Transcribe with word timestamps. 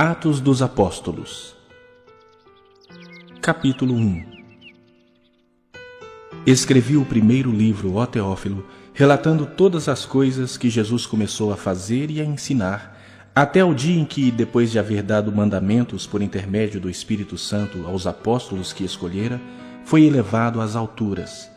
Atos 0.00 0.40
dos 0.40 0.62
Apóstolos 0.62 1.56
Capítulo 3.42 3.94
1 3.96 4.24
Escrevi 6.46 6.96
o 6.96 7.04
primeiro 7.04 7.50
livro, 7.50 7.96
ó 7.96 8.06
Teófilo, 8.06 8.64
relatando 8.94 9.44
todas 9.44 9.88
as 9.88 10.06
coisas 10.06 10.56
que 10.56 10.70
Jesus 10.70 11.04
começou 11.04 11.52
a 11.52 11.56
fazer 11.56 12.12
e 12.12 12.20
a 12.20 12.24
ensinar, 12.24 12.96
até 13.34 13.64
o 13.64 13.74
dia 13.74 14.00
em 14.00 14.04
que, 14.04 14.30
depois 14.30 14.70
de 14.70 14.78
haver 14.78 15.02
dado 15.02 15.32
mandamentos 15.32 16.06
por 16.06 16.22
intermédio 16.22 16.80
do 16.80 16.88
Espírito 16.88 17.36
Santo 17.36 17.84
aos 17.84 18.06
apóstolos 18.06 18.72
que 18.72 18.84
escolhera, 18.84 19.40
foi 19.84 20.04
elevado 20.04 20.60
às 20.60 20.76
alturas. 20.76 21.50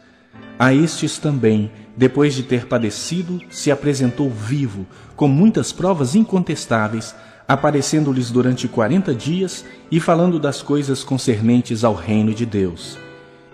A 0.58 0.74
estes 0.74 1.20
também, 1.20 1.72
depois 1.96 2.34
de 2.34 2.42
ter 2.42 2.66
padecido, 2.66 3.40
se 3.52 3.70
apresentou 3.70 4.32
vivo, 4.32 4.88
com 5.16 5.28
muitas 5.28 5.72
provas 5.72 6.16
incontestáveis, 6.16 7.14
aparecendo-lhes 7.48 8.32
durante 8.32 8.68
quarenta 8.68 9.14
dias 9.14 9.66
e 9.92 10.00
falando 10.00 10.40
das 10.40 10.62
coisas 10.62 11.04
concernentes 11.04 11.84
ao 11.84 11.94
reino 11.94 12.34
de 12.34 12.46
Deus. 12.46 12.98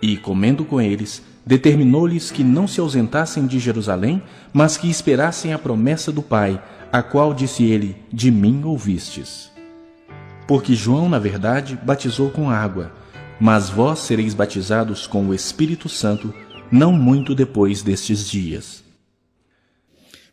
E, 0.02 0.18
comendo 0.18 0.64
com 0.64 0.80
eles, 0.80 1.24
determinou-lhes 1.46 2.30
que 2.30 2.44
não 2.44 2.68
se 2.68 2.80
ausentassem 2.80 3.48
de 3.48 3.58
Jerusalém, 3.58 4.22
mas 4.54 4.78
que 4.78 4.90
esperassem 4.90 5.54
a 5.54 5.58
promessa 5.58 6.12
do 6.12 6.22
Pai, 6.22 6.62
a 6.92 7.02
qual 7.02 7.34
disse 7.34 7.64
ele: 7.64 7.96
De 8.12 8.30
mim 8.30 8.64
ouvistes. 8.64 9.50
Porque 10.48 10.76
João, 10.76 11.10
na 11.10 11.20
verdade, 11.20 11.78
batizou 11.82 12.30
com 12.30 12.50
água, 12.50 12.94
mas 13.40 13.70
vós 13.70 14.00
sereis 14.00 14.34
batizados 14.34 15.08
com 15.08 15.28
o 15.28 15.34
Espírito 15.34 15.90
Santo, 15.90 16.34
não 16.72 16.92
muito 16.92 17.34
depois 17.34 17.82
destes 17.82 18.30
dias. 18.30 18.84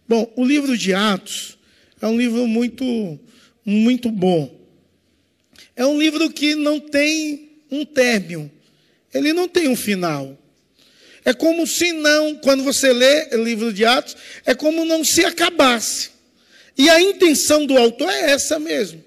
Bom, 0.09 0.31
o 0.37 0.45
livro 0.45 0.77
de 0.77 0.93
Atos 0.93 1.59
é 2.01 2.07
um 2.07 2.17
livro 2.17 2.47
muito 2.47 2.85
muito 3.65 4.11
bom. 4.11 4.53
É 5.77 5.85
um 5.85 5.99
livro 5.99 6.31
que 6.31 6.55
não 6.55 6.79
tem 6.79 7.51
um 7.71 7.85
término, 7.85 8.51
ele 9.13 9.33
não 9.33 9.49
tem 9.49 9.69
um 9.69 9.77
final. 9.77 10.39
É 11.25 11.33
como 11.33 11.67
se 11.67 11.93
não, 11.93 12.35
quando 12.37 12.63
você 12.63 12.93
lê 12.93 13.35
o 13.35 13.43
livro 13.43 13.73
de 13.73 13.85
Atos, 13.85 14.17
é 14.45 14.55
como 14.55 14.85
não 14.85 15.03
se 15.03 15.25
acabasse. 15.25 16.11
E 16.77 16.91
a 16.91 17.01
intenção 17.01 17.65
do 17.65 17.79
autor 17.79 18.11
é 18.11 18.33
essa 18.33 18.59
mesmo. 18.59 19.03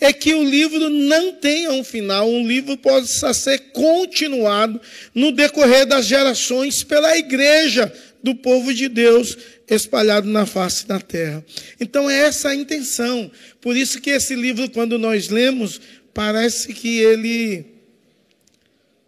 É 0.00 0.12
que 0.12 0.32
o 0.32 0.44
livro 0.44 0.88
não 0.88 1.32
tenha 1.32 1.72
um 1.72 1.82
final, 1.82 2.28
um 2.28 2.46
livro 2.46 2.76
possa 2.76 3.34
ser 3.34 3.58
continuado 3.72 4.80
no 5.12 5.32
decorrer 5.32 5.86
das 5.86 6.06
gerações 6.06 6.84
pela 6.84 7.18
igreja 7.18 7.92
do 8.22 8.34
povo 8.34 8.72
de 8.74 8.88
Deus 8.88 9.36
espalhado 9.68 10.28
na 10.28 10.46
face 10.46 10.86
da 10.86 11.00
terra. 11.00 11.44
Então 11.80 12.08
é 12.08 12.20
essa 12.20 12.50
a 12.50 12.54
intenção. 12.54 13.30
Por 13.60 13.76
isso 13.76 14.00
que 14.00 14.10
esse 14.10 14.34
livro, 14.34 14.68
quando 14.70 14.98
nós 14.98 15.28
lemos, 15.28 15.80
parece 16.12 16.72
que 16.72 16.98
ele 16.98 17.66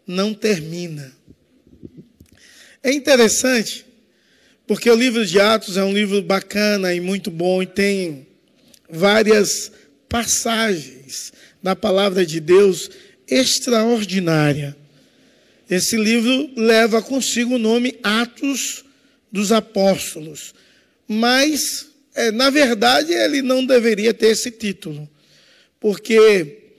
não 0.07 0.35
termina. 0.35 1.13
É 2.83 2.93
interessante, 2.93 3.85
porque 4.67 4.91
o 4.91 4.97
livro 4.97 5.25
de 5.27 5.39
Atos 5.39 5.77
é 5.77 5.85
um 5.85 5.93
livro 5.93 6.23
bacana 6.23 6.95
e 6.95 7.01
muito 7.01 7.31
bom 7.31 7.63
e 7.63 7.67
tem 7.67 8.27
várias 8.89 9.71
passagens 10.09 11.33
da 11.63 11.77
palavra 11.77 12.25
de 12.25 12.41
Deus 12.41 12.91
extraordinária. 13.29 14.77
Esse 15.69 15.97
livro 15.97 16.51
leva 16.57 17.01
consigo 17.01 17.55
o 17.55 17.59
nome 17.59 17.99
Atos 18.03 18.85
dos 19.31 19.53
apóstolos. 19.53 20.55
Mas, 21.07 21.89
é, 22.15 22.31
na 22.31 22.51
verdade, 22.51 23.13
ele 23.13 23.43
não 23.43 23.65
deveria 23.65 24.15
ter 24.15 24.29
esse 24.29 24.51
título, 24.51 25.09
porque 25.79 26.75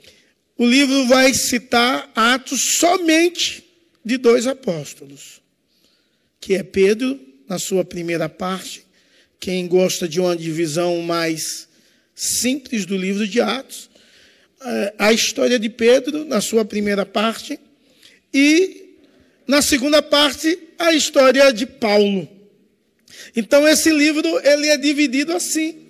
o 0.57 0.66
livro 0.66 1.07
vai 1.07 1.34
citar 1.34 2.12
Atos 2.16 2.78
somente 2.78 3.63
de 4.03 4.17
dois 4.17 4.47
apóstolos, 4.47 5.41
que 6.39 6.56
é 6.56 6.63
Pedro, 6.63 7.19
na 7.47 7.59
sua 7.59 7.84
primeira 7.84 8.29
parte. 8.29 8.85
Quem 9.39 9.68
gosta 9.68 10.07
de 10.07 10.19
uma 10.19 10.35
divisão 10.35 11.01
mais 11.01 11.68
simples 12.13 12.85
do 12.85 12.95
livro 12.95 13.28
de 13.28 13.41
Atos, 13.41 13.89
é, 14.63 14.94
a 14.97 15.12
história 15.12 15.57
de 15.57 15.69
Pedro, 15.69 16.25
na 16.25 16.39
sua 16.39 16.63
primeira 16.63 17.06
parte, 17.06 17.59
e 18.33 18.95
na 19.47 19.62
segunda 19.62 20.01
parte, 20.01 20.57
a 20.78 20.94
história 20.94 21.51
de 21.51 21.66
Paulo. 21.66 22.29
Então 23.35 23.67
esse 23.67 23.91
livro 23.91 24.27
ele 24.44 24.67
é 24.67 24.77
dividido 24.77 25.33
assim 25.33 25.88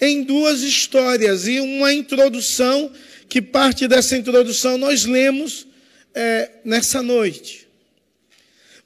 em 0.00 0.22
duas 0.22 0.60
histórias 0.60 1.46
e 1.46 1.60
uma 1.60 1.92
introdução 1.92 2.92
que 3.28 3.42
parte 3.42 3.86
dessa 3.88 4.16
introdução 4.16 4.78
nós 4.78 5.04
lemos 5.04 5.66
é, 6.14 6.50
nessa 6.64 7.02
noite. 7.02 7.66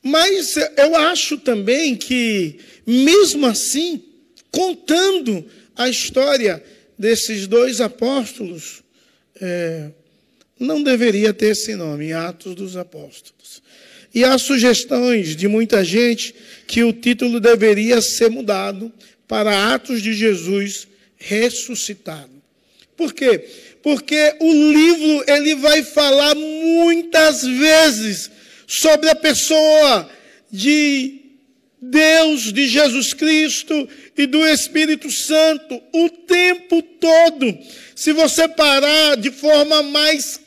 Mas 0.02 0.56
eu 0.56 0.97
acho 0.97 1.38
também 1.38 1.94
que 1.94 2.58
mesmo 2.86 3.47
assim, 3.47 4.02
contando 4.50 5.47
a 5.76 5.88
história 5.88 6.62
desses 6.98 7.47
dois 7.47 7.81
apóstolos, 7.81 8.82
é, 9.41 9.91
não 10.58 10.82
deveria 10.82 11.32
ter 11.32 11.48
esse 11.48 11.75
nome, 11.75 12.12
Atos 12.12 12.54
dos 12.54 12.76
Apóstolos. 12.76 13.62
E 14.15 14.25
há 14.25 14.37
sugestões 14.39 15.34
de 15.34 15.49
muita 15.49 15.84
gente 15.84 16.34
que 16.67 16.84
o 16.84 16.93
título 16.93 17.41
deveria 17.41 18.00
ser 18.00 18.31
mudado 18.31 18.93
para 19.27 19.75
Atos 19.75 20.03
de 20.03 20.12
Jesus 20.12 20.87
ressuscitado. 21.17 22.31
Por 22.97 23.15
quê? 23.15 23.49
Porque 23.83 24.37
o 24.39 24.53
livro 24.53 25.25
ele 25.27 25.55
vai 25.55 25.83
falar 25.83 26.34
muitas 26.34 27.43
vezes 27.43 28.31
sobre 28.67 29.09
a 29.09 29.15
pessoa 29.15 30.09
de 30.50 31.21
Deus, 31.81 32.53
de 32.53 32.69
Jesus 32.69 33.12
Cristo 33.12 33.89
e 34.17 34.27
do 34.27 34.47
Espírito 34.47 35.11
Santo 35.11 35.83
o 35.93 36.09
tempo 36.09 36.81
todo. 36.83 37.59
Se 37.94 38.12
você 38.12 38.47
parar 38.47 39.17
de 39.17 39.31
forma 39.31 39.83
mais 39.83 40.41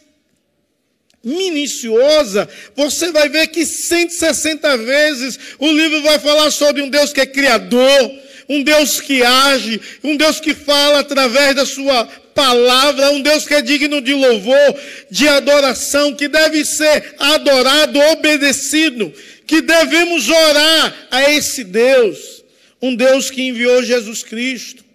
minuciosa, 1.25 2.47
você 2.75 3.11
vai 3.11 3.27
ver 3.27 3.47
que 3.47 3.65
160 3.65 4.77
vezes 4.77 5.39
o 5.57 5.71
livro 5.71 6.03
vai 6.03 6.19
falar 6.19 6.51
sobre 6.51 6.83
um 6.83 6.89
Deus 6.89 7.11
que 7.11 7.19
é 7.19 7.25
criador, 7.25 8.11
um 8.47 8.61
Deus 8.61 9.01
que 9.01 9.23
age, 9.23 9.81
um 10.03 10.15
Deus 10.15 10.39
que 10.39 10.53
fala 10.53 10.99
através 10.99 11.55
da 11.55 11.65
sua 11.65 12.05
palavra, 12.35 13.09
um 13.11 13.21
Deus 13.21 13.47
que 13.47 13.55
é 13.55 13.61
digno 13.61 14.01
de 14.01 14.13
louvor, 14.13 14.75
de 15.09 15.27
adoração, 15.27 16.13
que 16.13 16.27
deve 16.27 16.63
ser 16.63 17.15
adorado, 17.17 17.97
obedecido, 18.11 19.11
que 19.47 19.61
devemos 19.61 20.29
orar 20.29 21.07
a 21.09 21.31
esse 21.31 21.63
Deus, 21.63 22.43
um 22.81 22.93
Deus 22.93 23.31
que 23.31 23.41
enviou 23.41 23.81
Jesus 23.81 24.21
Cristo. 24.21 24.85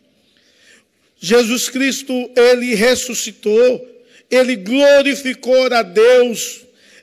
Jesus 1.19 1.69
Cristo, 1.69 2.31
ele 2.37 2.75
ressuscitou, 2.75 3.87
ele 4.31 4.57
glorificou 4.57 5.67
a 5.73 5.83
Deus, 5.83 6.61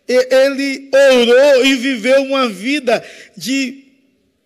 ele 0.07 0.89
orou 0.93 1.65
e 1.65 1.75
viveu 1.75 2.23
uma 2.23 2.47
vida 2.47 3.03
de 3.35 3.83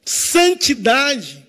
santidade. 0.03 1.45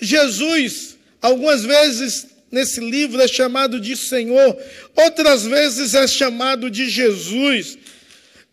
Jesus, 0.00 0.96
algumas 1.22 1.64
vezes 1.64 2.26
nesse 2.50 2.80
livro 2.80 3.20
é 3.20 3.28
chamado 3.28 3.80
de 3.80 3.96
Senhor, 3.96 4.56
outras 4.94 5.44
vezes 5.44 5.94
é 5.94 6.06
chamado 6.06 6.70
de 6.70 6.88
Jesus. 6.88 7.78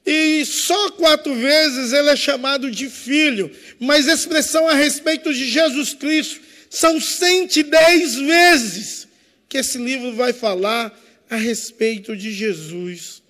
E 0.06 0.46
só 0.46 0.92
quatro 0.92 1.34
vezes 1.34 1.94
ele 1.94 2.10
é 2.10 2.16
chamado 2.16 2.70
de 2.70 2.90
filho, 2.90 3.50
mas 3.80 4.06
expressão 4.06 4.68
a 4.68 4.74
respeito 4.74 5.34
de 5.34 5.50
Jesus 5.50 5.94
Cristo 5.94 6.42
são 6.70 7.00
110 7.00 8.16
vezes 8.16 9.08
que 9.48 9.60
esse 9.60 9.78
livro 9.78 10.14
vai 10.14 10.34
falar 10.34 10.92
a 11.34 11.36
respeito 11.36 12.16
de 12.16 12.32
Jesus. 12.32 13.24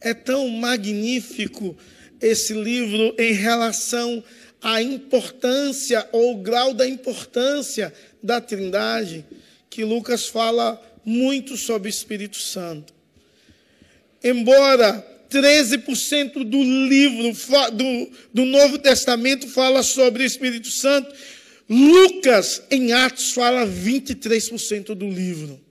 É 0.00 0.12
tão 0.12 0.48
magnífico 0.48 1.76
esse 2.20 2.54
livro 2.54 3.14
em 3.16 3.32
relação 3.32 4.22
à 4.60 4.82
importância 4.82 6.08
ou 6.10 6.38
grau 6.38 6.74
da 6.74 6.84
importância 6.84 7.94
da 8.20 8.40
Trindade, 8.40 9.24
que 9.70 9.84
Lucas 9.84 10.26
fala 10.26 10.82
muito 11.04 11.56
sobre 11.56 11.88
o 11.88 11.90
Espírito 11.90 12.36
Santo. 12.36 12.92
Embora 14.24 15.06
13% 15.30 16.42
do 16.42 16.62
livro 16.64 17.32
do, 17.74 18.10
do 18.34 18.44
Novo 18.44 18.76
Testamento 18.76 19.46
fala 19.46 19.84
sobre 19.84 20.24
o 20.24 20.26
Espírito 20.26 20.68
Santo, 20.68 21.14
Lucas, 21.70 22.60
em 22.72 22.92
Atos, 22.92 23.30
fala 23.30 23.64
23% 23.64 24.96
do 24.96 25.08
livro 25.08 25.64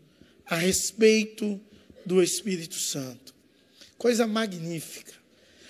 a 0.48 0.56
respeito 0.56 1.60
do 2.06 2.22
Espírito 2.22 2.76
Santo. 2.76 3.34
Coisa 3.98 4.28
magnífica. 4.28 5.14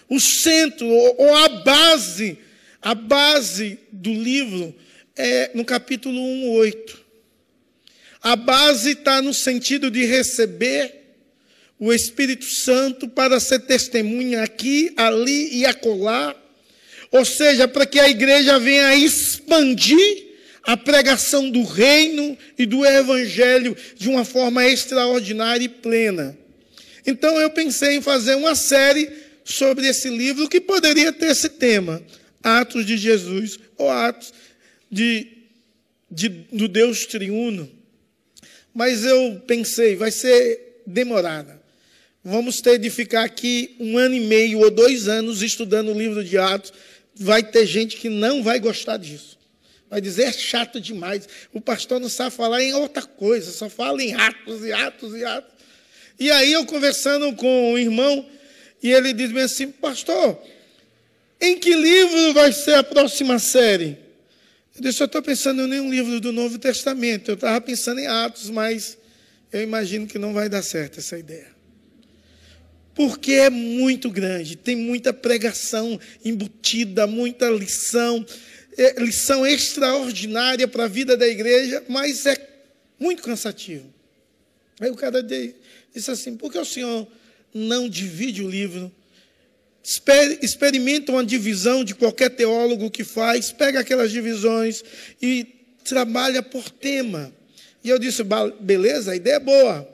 O 0.10 0.19
centro, 0.19 0.88
ou 0.88 1.33
a 1.36 1.50
base, 1.50 2.38
a 2.81 2.94
base 2.94 3.80
do 3.92 4.13
livro 4.13 4.75
é 5.16 5.51
no 5.54 5.63
capítulo 5.63 6.19
1, 6.19 6.50
8. 6.51 7.06
A 8.22 8.36
base 8.36 8.92
está 8.92 9.22
no 9.22 9.33
sentido 9.33 9.89
de 9.89 10.06
receber 10.06 11.06
o 11.80 11.94
Espírito 11.94 12.45
Santo 12.45 13.07
para 13.07 13.39
ser 13.39 13.60
testemunha 13.60 14.44
aqui, 14.44 14.94
ali 14.98 15.60
e 15.60 15.66
acolá. 15.66 16.36
Ou 17.12 17.24
seja, 17.24 17.68
para 17.68 17.86
que 17.86 18.00
a 18.00 18.10
igreja 18.10 18.60
venha 18.60 18.95
expandir 18.95 20.25
a 20.65 20.75
pregação 20.75 21.50
do 21.50 21.63
reino 21.63 22.38
e 22.57 22.65
do 22.65 22.85
evangelho 22.85 23.77
de 23.95 24.09
uma 24.09 24.25
forma 24.25 24.65
extraordinária 24.67 25.65
e 25.65 25.69
plena. 25.69 26.38
Então 27.06 27.39
eu 27.39 27.50
pensei 27.51 27.97
em 27.97 28.01
fazer 28.01 28.35
uma 28.35 28.56
série 28.56 29.09
sobre 29.44 29.88
esse 29.88 30.09
livro 30.09 30.50
que 30.50 30.59
poderia 30.59 31.13
ter 31.13 31.27
esse 31.27 31.50
tema: 31.50 32.01
Atos 32.44 32.85
de 32.85 32.97
Jesus 32.97 33.59
ou 33.77 33.89
Atos 33.89 34.33
de, 34.89 35.27
de, 36.09 36.29
do 36.29 36.67
Deus 36.67 37.06
triuno. 37.06 37.69
Mas 38.73 39.06
eu 39.06 39.41
pensei, 39.47 39.95
vai 39.95 40.12
ser 40.12 40.81
demorada. 40.85 41.63
Vamos 42.23 42.59
ter 42.59 42.79
de 42.79 42.89
ficar 42.89 43.23
aqui 43.23 43.75
um 43.79 43.97
ano 43.97 44.15
e 44.15 44.19
meio 44.19 44.59
ou 44.59 44.71
dois 44.71 45.07
anos 45.07 45.44
estudando 45.44 45.91
o 45.91 45.97
livro 45.97 46.23
de 46.23 46.38
Atos. 46.38 46.73
Vai 47.13 47.44
ter 47.44 47.65
gente 47.67 47.97
que 47.97 48.09
não 48.09 48.41
vai 48.41 48.59
gostar 48.59 48.97
disso. 48.97 49.34
Vai 49.89 50.01
dizer, 50.01 50.23
é 50.23 50.33
chato 50.33 50.79
demais. 50.81 51.27
O 51.53 51.61
pastor 51.61 51.99
não 51.99 52.09
sabe 52.09 52.35
falar 52.35 52.61
em 52.63 52.73
outra 52.73 53.03
coisa, 53.03 53.51
só 53.51 53.69
fala 53.69 54.01
em 54.03 54.13
atos 54.13 54.63
e 54.65 54.71
atos 54.71 55.15
e 55.15 55.23
atos. 55.23 55.53
E 56.19 56.31
aí 56.31 56.53
eu 56.53 56.65
conversando 56.65 57.33
com 57.35 57.73
o 57.73 57.77
irmão, 57.77 58.25
e 58.81 58.91
ele 58.91 59.13
diz 59.13 59.35
assim, 59.37 59.71
pastor, 59.71 60.41
em 61.39 61.57
que 61.57 61.73
livro 61.73 62.33
vai 62.33 62.51
ser 62.53 62.75
a 62.75 62.83
próxima 62.83 63.37
série? 63.39 63.97
Eu 64.75 64.81
disse, 64.81 65.01
eu 65.01 65.05
estou 65.05 65.21
pensando 65.21 65.63
em 65.63 65.67
nenhum 65.67 65.89
livro 65.89 66.19
do 66.19 66.31
Novo 66.31 66.59
Testamento. 66.59 67.31
Eu 67.31 67.35
estava 67.35 67.61
pensando 67.61 67.99
em 67.99 68.07
Atos, 68.07 68.49
mas 68.49 68.97
eu 69.51 69.61
imagino 69.61 70.05
que 70.05 70.17
não 70.17 70.33
vai 70.33 70.49
dar 70.49 70.61
certo 70.61 70.99
essa 70.99 71.17
ideia. 71.17 71.47
Porque 72.93 73.33
é 73.33 73.49
muito 73.49 74.09
grande, 74.09 74.55
tem 74.55 74.75
muita 74.75 75.13
pregação 75.13 75.99
embutida, 76.23 77.07
muita 77.07 77.49
lição, 77.49 78.25
lição 78.98 79.45
extraordinária 79.45 80.68
para 80.68 80.86
a 80.86 80.88
vida 80.88 81.16
da 81.16 81.27
igreja, 81.27 81.83
mas 81.88 82.25
é 82.25 82.38
muito 83.00 83.24
cansativo. 83.24 83.94
Aí 84.80 84.89
o 84.89 84.95
cara 84.95 85.22
disse 85.24 86.12
assim: 86.12 86.36
por 86.36 86.51
que 86.51 86.57
o 86.57 86.66
senhor 86.66 87.07
não 87.54 87.88
divide 87.88 88.44
o 88.44 88.50
livro? 88.50 88.92
Experimenta 90.42 91.12
uma 91.12 91.24
divisão 91.24 91.83
de 91.83 91.94
qualquer 91.94 92.30
teólogo 92.31 92.89
que 92.89 93.04
faz, 93.04 93.51
pega 93.51 93.80
aquelas 93.80 94.12
divisões 94.12 94.83
e 95.22 95.45
trabalha 95.83 96.42
por 96.42 96.69
tema. 96.69 97.31
E 97.83 97.89
eu 97.89 98.00
disse: 98.00 98.24
beleza, 98.60 99.12
a 99.12 99.16
ideia 99.16 99.36
é 99.36 99.39
boa. 99.39 99.88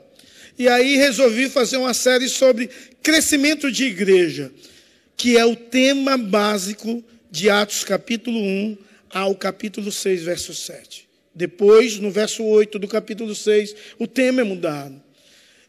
E 0.58 0.68
aí 0.68 0.96
resolvi 0.96 1.48
fazer 1.48 1.76
uma 1.76 1.94
série 1.94 2.28
sobre 2.28 2.68
crescimento 3.02 3.70
de 3.70 3.84
igreja, 3.84 4.50
que 5.16 5.36
é 5.36 5.44
o 5.44 5.56
tema 5.56 6.16
básico 6.16 7.02
de 7.32 7.48
Atos 7.48 7.82
capítulo 7.82 8.38
1 8.38 8.76
ao 9.08 9.34
capítulo 9.34 9.90
6, 9.90 10.22
verso 10.22 10.54
7. 10.54 11.08
Depois, 11.34 11.98
no 11.98 12.10
verso 12.10 12.44
8 12.44 12.78
do 12.78 12.86
capítulo 12.86 13.34
6, 13.34 13.74
o 13.98 14.06
tema 14.06 14.42
é 14.42 14.44
mudado. 14.44 15.02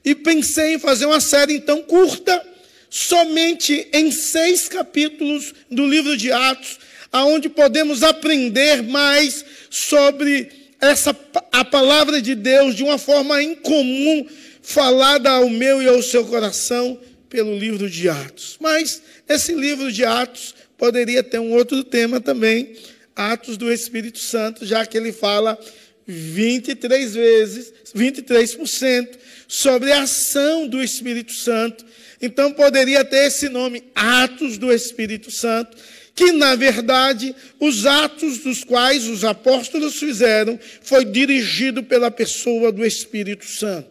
E 0.04 0.14
pensei 0.14 0.74
em 0.74 0.80
fazer 0.80 1.06
uma 1.06 1.22
série 1.22 1.54
então 1.54 1.82
curta, 1.82 2.46
somente 2.90 3.88
em 3.94 4.12
seis 4.12 4.68
capítulos 4.68 5.54
do 5.72 5.88
livro 5.88 6.18
de 6.18 6.34
Atos, 6.34 6.80
aonde 7.10 7.48
podemos 7.48 8.04
aprender 8.04 8.84
mais 8.84 9.46
sobre 9.70 10.50
essa 10.82 11.18
a 11.50 11.64
palavra 11.64 12.22
de 12.22 12.36
Deus 12.36 12.76
de 12.76 12.84
uma 12.84 12.98
forma 12.98 13.42
incomum, 13.42 14.28
falada 14.62 15.30
ao 15.30 15.50
meu 15.50 15.82
e 15.82 15.88
ao 15.88 16.04
seu 16.04 16.26
coração 16.26 17.00
pelo 17.30 17.58
livro 17.58 17.90
de 17.90 18.10
Atos. 18.10 18.58
Mas 18.60 19.02
esse 19.30 19.56
livro 19.56 19.90
de 19.92 20.04
Atos 20.04 20.54
poderia 20.84 21.24
ter 21.24 21.40
um 21.40 21.54
outro 21.54 21.82
tema 21.82 22.20
também, 22.20 22.76
Atos 23.16 23.56
do 23.56 23.72
Espírito 23.72 24.20
Santo, 24.20 24.66
já 24.66 24.86
que 24.86 24.98
ele 24.98 25.14
fala 25.14 25.58
23 26.06 27.16
vezes, 27.16 27.74
23% 27.96 29.18
sobre 29.48 29.94
a 29.94 30.02
ação 30.02 30.68
do 30.68 30.84
Espírito 30.84 31.32
Santo. 31.32 31.86
Então 32.22 32.52
poderia 32.52 33.06
ter 33.06 33.28
esse 33.28 33.48
nome, 33.48 33.82
Atos 33.96 34.58
do 34.58 34.74
Espírito 34.74 35.32
Santo, 35.32 35.78
que 36.14 36.34
na 36.34 36.54
verdade 36.54 37.34
os 37.62 37.86
atos 37.86 38.40
dos 38.40 38.66
quais 38.66 39.08
os 39.08 39.24
apóstolos 39.24 39.96
fizeram 39.96 40.60
foi 40.82 41.06
dirigido 41.06 41.82
pela 41.82 42.12
pessoa 42.12 42.74
do 42.74 42.86
Espírito 42.86 43.46
Santo. 43.46 43.90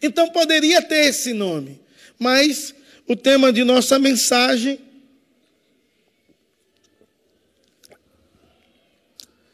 Então 0.00 0.30
poderia 0.30 0.80
ter 0.80 1.08
esse 1.08 1.34
nome, 1.34 1.78
mas 2.18 2.74
o 3.06 3.14
tema 3.14 3.52
de 3.52 3.64
nossa 3.64 3.98
mensagem 3.98 4.87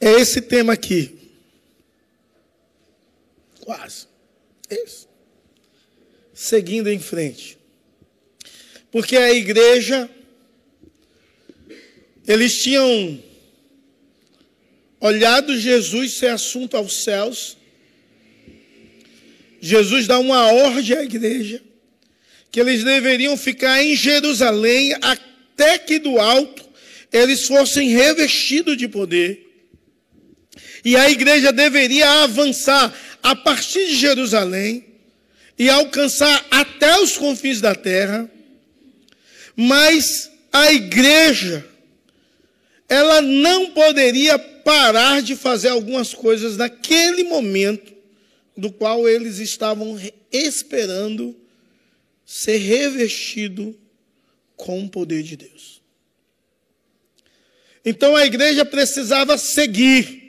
É 0.04 0.20
esse 0.20 0.42
tema 0.42 0.74
aqui. 0.74 1.16
Quase. 3.60 4.06
Isso. 4.70 5.08
Seguindo 6.34 6.90
em 6.90 6.98
frente. 6.98 7.56
Porque 8.92 9.16
a 9.16 9.32
igreja, 9.32 10.10
eles 12.26 12.62
tinham 12.62 13.18
olhado 15.00 15.58
Jesus 15.58 16.12
ser 16.12 16.28
assunto 16.28 16.76
aos 16.76 17.02
céus. 17.02 17.56
Jesus 19.58 20.06
dá 20.06 20.18
uma 20.18 20.52
ordem 20.52 20.98
à 20.98 21.02
igreja 21.02 21.62
que 22.50 22.60
eles 22.60 22.84
deveriam 22.84 23.38
ficar 23.38 23.82
em 23.82 23.96
Jerusalém 23.96 24.94
até 25.00 25.78
que 25.78 25.98
do 25.98 26.20
alto 26.20 26.62
eles 27.10 27.46
fossem 27.46 27.88
revestidos 27.88 28.76
de 28.76 28.86
poder. 28.86 29.43
E 30.84 30.96
a 30.96 31.08
igreja 31.08 31.50
deveria 31.50 32.24
avançar 32.24 32.94
a 33.22 33.34
partir 33.34 33.86
de 33.86 33.96
Jerusalém 33.96 34.84
e 35.58 35.70
alcançar 35.70 36.46
até 36.50 37.00
os 37.00 37.16
confins 37.16 37.60
da 37.60 37.74
terra. 37.74 38.30
Mas 39.56 40.30
a 40.52 40.72
igreja, 40.72 41.66
ela 42.88 43.22
não 43.22 43.70
poderia 43.70 44.38
parar 44.38 45.22
de 45.22 45.34
fazer 45.34 45.68
algumas 45.68 46.12
coisas 46.12 46.56
naquele 46.56 47.24
momento 47.24 47.94
do 48.56 48.70
qual 48.70 49.08
eles 49.08 49.38
estavam 49.38 49.98
esperando 50.30 51.34
ser 52.26 52.58
revestido 52.58 53.78
com 54.56 54.84
o 54.84 54.88
poder 54.88 55.22
de 55.22 55.36
Deus. 55.36 55.82
Então 57.84 58.16
a 58.16 58.24
igreja 58.24 58.64
precisava 58.64 59.36
seguir 59.36 60.23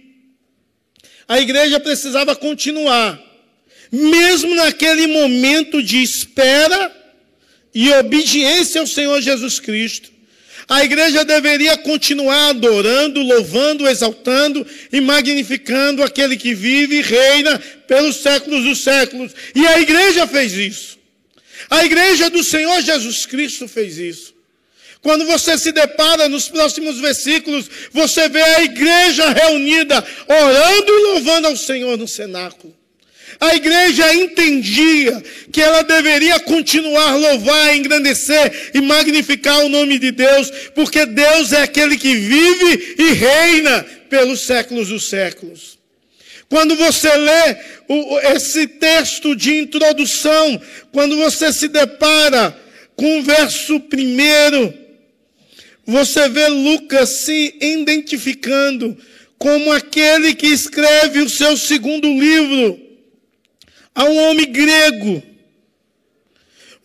a 1.27 1.39
igreja 1.39 1.79
precisava 1.79 2.35
continuar, 2.35 3.19
mesmo 3.91 4.53
naquele 4.55 5.07
momento 5.07 5.81
de 5.81 6.01
espera 6.01 6.91
e 7.73 7.91
obediência 7.93 8.81
ao 8.81 8.87
Senhor 8.87 9.21
Jesus 9.21 9.59
Cristo. 9.59 10.13
A 10.67 10.83
igreja 10.83 11.23
deveria 11.23 11.77
continuar 11.77 12.49
adorando, 12.49 13.21
louvando, 13.21 13.87
exaltando 13.87 14.65
e 14.91 14.99
magnificando 14.99 16.01
aquele 16.01 16.37
que 16.37 16.55
vive 16.55 16.97
e 16.97 17.01
reina 17.01 17.59
pelos 17.87 18.17
séculos 18.17 18.63
dos 18.63 18.79
séculos. 18.79 19.31
E 19.53 19.65
a 19.65 19.79
igreja 19.79 20.25
fez 20.25 20.53
isso. 20.53 20.97
A 21.69 21.85
igreja 21.85 22.29
do 22.29 22.43
Senhor 22.43 22.81
Jesus 22.81 23.25
Cristo 23.25 23.67
fez 23.67 23.97
isso. 23.97 24.34
Quando 25.05 25.23
você 25.23 25.55
se 25.55 25.71
depara 25.71 26.27
nos 26.27 26.49
próximos 26.49 26.99
versículos, 26.99 27.69
você 27.91 28.27
vê 28.27 28.41
a 28.41 28.63
igreja 28.63 29.29
reunida, 29.29 30.03
orando 30.27 30.91
e 30.91 31.03
louvando 31.03 31.47
ao 31.47 31.55
Senhor 31.55 31.95
no 31.95 32.07
cenáculo. 32.07 32.75
A 33.39 33.55
igreja 33.55 34.15
entendia 34.15 35.23
que 35.53 35.61
ela 35.61 35.83
deveria 35.83 36.39
continuar 36.39 37.11
a 37.11 37.15
louvar, 37.17 37.75
engrandecer 37.75 38.71
e 38.73 38.81
magnificar 38.81 39.63
o 39.63 39.69
nome 39.69 39.99
de 39.99 40.09
Deus, 40.09 40.49
porque 40.73 41.05
Deus 41.05 41.53
é 41.53 41.61
aquele 41.61 41.99
que 41.99 42.15
vive 42.15 42.95
e 42.97 43.11
reina 43.11 43.85
pelos 44.09 44.41
séculos 44.41 44.87
dos 44.87 45.07
séculos. 45.07 45.77
Quando 46.49 46.75
você 46.75 47.15
lê 47.15 47.57
esse 48.33 48.65
texto 48.65 49.35
de 49.35 49.55
introdução, 49.55 50.59
quando 50.91 51.15
você 51.15 51.53
se 51.53 51.67
depara 51.67 52.59
com 52.95 53.19
o 53.19 53.21
verso 53.21 53.79
primeiro, 53.81 54.84
você 55.85 56.27
vê 56.29 56.47
Lucas 56.47 57.09
se 57.09 57.55
identificando 57.61 58.97
como 59.37 59.71
aquele 59.71 60.33
que 60.33 60.47
escreve 60.47 61.19
o 61.19 61.29
seu 61.29 61.55
segundo 61.55 62.07
livro 62.07 62.79
a 63.93 64.05
um 64.05 64.29
homem 64.29 64.51
grego. 64.51 65.23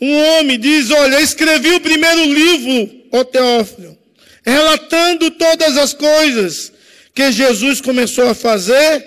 Um 0.01 0.17
homem 0.17 0.59
diz: 0.59 0.91
Olha, 0.91 1.21
escrevi 1.21 1.71
o 1.71 1.81
primeiro 1.81 2.25
livro, 2.33 3.05
ó 3.13 3.25
Teófilo, 3.25 3.99
relatando 4.45 5.31
todas 5.33 5.77
as 5.77 5.95
coisas 5.95 6.73
que 7.15 7.33
Jesus 7.33 7.81
começou 7.81 8.29
a 8.29 8.35
fazer 8.35 9.05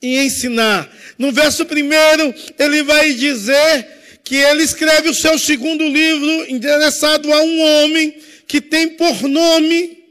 e 0.00 0.18
ensinar, 0.18 0.90
No 1.18 1.30
verso 1.32 1.64
primeiro, 1.64 2.34
ele 2.58 2.82
vai 2.82 3.12
dizer 3.12 3.88
que 4.24 4.36
ele 4.36 4.62
escreve 4.62 5.08
o 5.08 5.14
seu 5.14 5.38
segundo 5.38 5.86
livro 5.86 6.50
endereçado 6.50 7.32
a 7.32 7.42
um 7.42 7.60
homem 7.60 8.14
que 8.52 8.60
tem 8.60 8.86
por 8.86 9.22
nome 9.22 10.04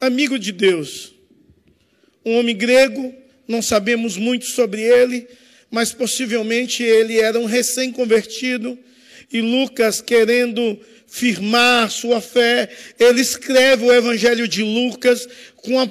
amigo 0.00 0.38
de 0.38 0.52
Deus. 0.52 1.12
Um 2.24 2.38
homem 2.38 2.56
grego, 2.56 3.14
não 3.46 3.60
sabemos 3.60 4.16
muito 4.16 4.46
sobre 4.46 4.80
ele, 4.80 5.28
mas 5.70 5.92
possivelmente 5.92 6.82
ele 6.82 7.20
era 7.20 7.38
um 7.38 7.44
recém-convertido 7.44 8.78
e 9.30 9.42
Lucas, 9.42 10.00
querendo 10.00 10.80
firmar 11.06 11.90
sua 11.90 12.22
fé, 12.22 12.70
ele 12.98 13.20
escreve 13.20 13.84
o 13.84 13.92
Evangelho 13.92 14.48
de 14.48 14.62
Lucas 14.62 15.28
com 15.56 15.78
a, 15.78 15.86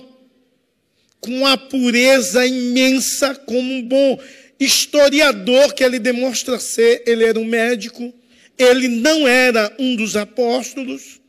com 1.20 1.46
a 1.46 1.56
pureza 1.56 2.44
imensa, 2.44 3.36
como 3.36 3.72
um 3.72 3.84
bom 3.84 4.20
historiador 4.60 5.76
que 5.76 5.84
ele 5.84 6.00
demonstra 6.00 6.58
ser. 6.58 7.04
Ele 7.06 7.24
era 7.24 7.40
um 7.40 7.46
médico, 7.46 8.12
ele 8.58 8.88
não 8.88 9.28
era 9.28 9.72
um 9.78 9.96
dos 9.96 10.16
apóstolos, 10.16 11.22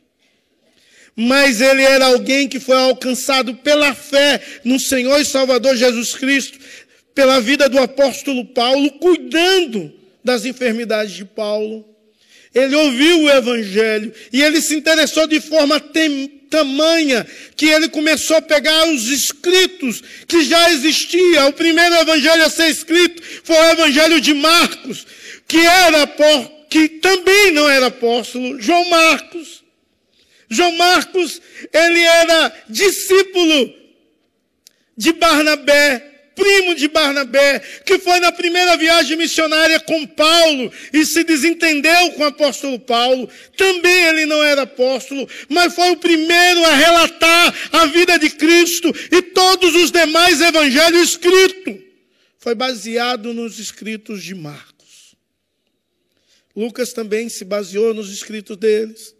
mas 1.15 1.61
ele 1.61 1.81
era 1.81 2.07
alguém 2.07 2.47
que 2.47 2.59
foi 2.59 2.75
alcançado 2.75 3.55
pela 3.55 3.93
fé 3.93 4.41
no 4.63 4.79
Senhor 4.79 5.19
e 5.19 5.25
Salvador 5.25 5.75
Jesus 5.75 6.13
Cristo, 6.13 6.59
pela 7.13 7.39
vida 7.39 7.69
do 7.69 7.79
apóstolo 7.79 8.43
Paulo, 8.45 8.91
cuidando 8.99 9.93
das 10.23 10.43
enfermidades 10.43 11.13
de 11.13 11.23
Paulo. 11.23 11.85
Ele 12.53 12.75
ouviu 12.75 13.21
o 13.21 13.29
Evangelho 13.29 14.13
e 14.31 14.41
ele 14.41 14.61
se 14.61 14.75
interessou 14.75 15.27
de 15.27 15.39
forma 15.39 15.79
tamanha 16.49 17.25
que 17.55 17.65
ele 17.65 17.89
começou 17.89 18.37
a 18.37 18.41
pegar 18.41 18.87
os 18.89 19.09
escritos 19.09 20.01
que 20.27 20.43
já 20.43 20.71
existiam. 20.71 21.49
O 21.49 21.53
primeiro 21.53 21.95
Evangelho 21.95 22.45
a 22.45 22.49
ser 22.49 22.69
escrito 22.69 23.21
foi 23.43 23.55
o 23.55 23.71
Evangelho 23.71 24.21
de 24.21 24.33
Marcos, 24.33 25.05
que 25.47 25.59
era 25.59 26.07
que 26.69 26.87
também 26.87 27.51
não 27.51 27.69
era 27.69 27.87
apóstolo, 27.87 28.59
João 28.61 28.89
Marcos. 28.89 29.64
João 30.49 30.75
Marcos, 30.77 31.41
ele 31.73 31.99
era 31.99 32.53
discípulo 32.69 33.73
de 34.95 35.11
Barnabé, 35.13 36.15
primo 36.35 36.75
de 36.75 36.87
Barnabé, 36.87 37.59
que 37.85 37.97
foi 37.97 38.19
na 38.19 38.31
primeira 38.31 38.77
viagem 38.77 39.17
missionária 39.17 39.79
com 39.79 40.05
Paulo 40.05 40.71
e 40.93 41.05
se 41.05 41.23
desentendeu 41.23 42.11
com 42.11 42.23
o 42.23 42.27
apóstolo 42.27 42.77
Paulo. 42.79 43.29
Também 43.55 44.03
ele 44.05 44.25
não 44.25 44.43
era 44.43 44.63
apóstolo, 44.63 45.27
mas 45.49 45.73
foi 45.73 45.91
o 45.91 45.97
primeiro 45.97 46.63
a 46.65 46.75
relatar 46.75 47.69
a 47.71 47.85
vida 47.87 48.19
de 48.19 48.29
Cristo 48.29 48.93
e 49.11 49.21
todos 49.21 49.73
os 49.75 49.91
demais 49.91 50.41
evangelhos 50.41 51.09
escritos. 51.09 51.83
Foi 52.37 52.53
baseado 52.53 53.33
nos 53.33 53.57
escritos 53.57 54.21
de 54.23 54.35
Marcos. 54.35 55.15
Lucas 56.55 56.93
também 56.93 57.27
se 57.27 57.43
baseou 57.43 57.93
nos 57.93 58.11
escritos 58.11 58.55
deles 58.55 59.14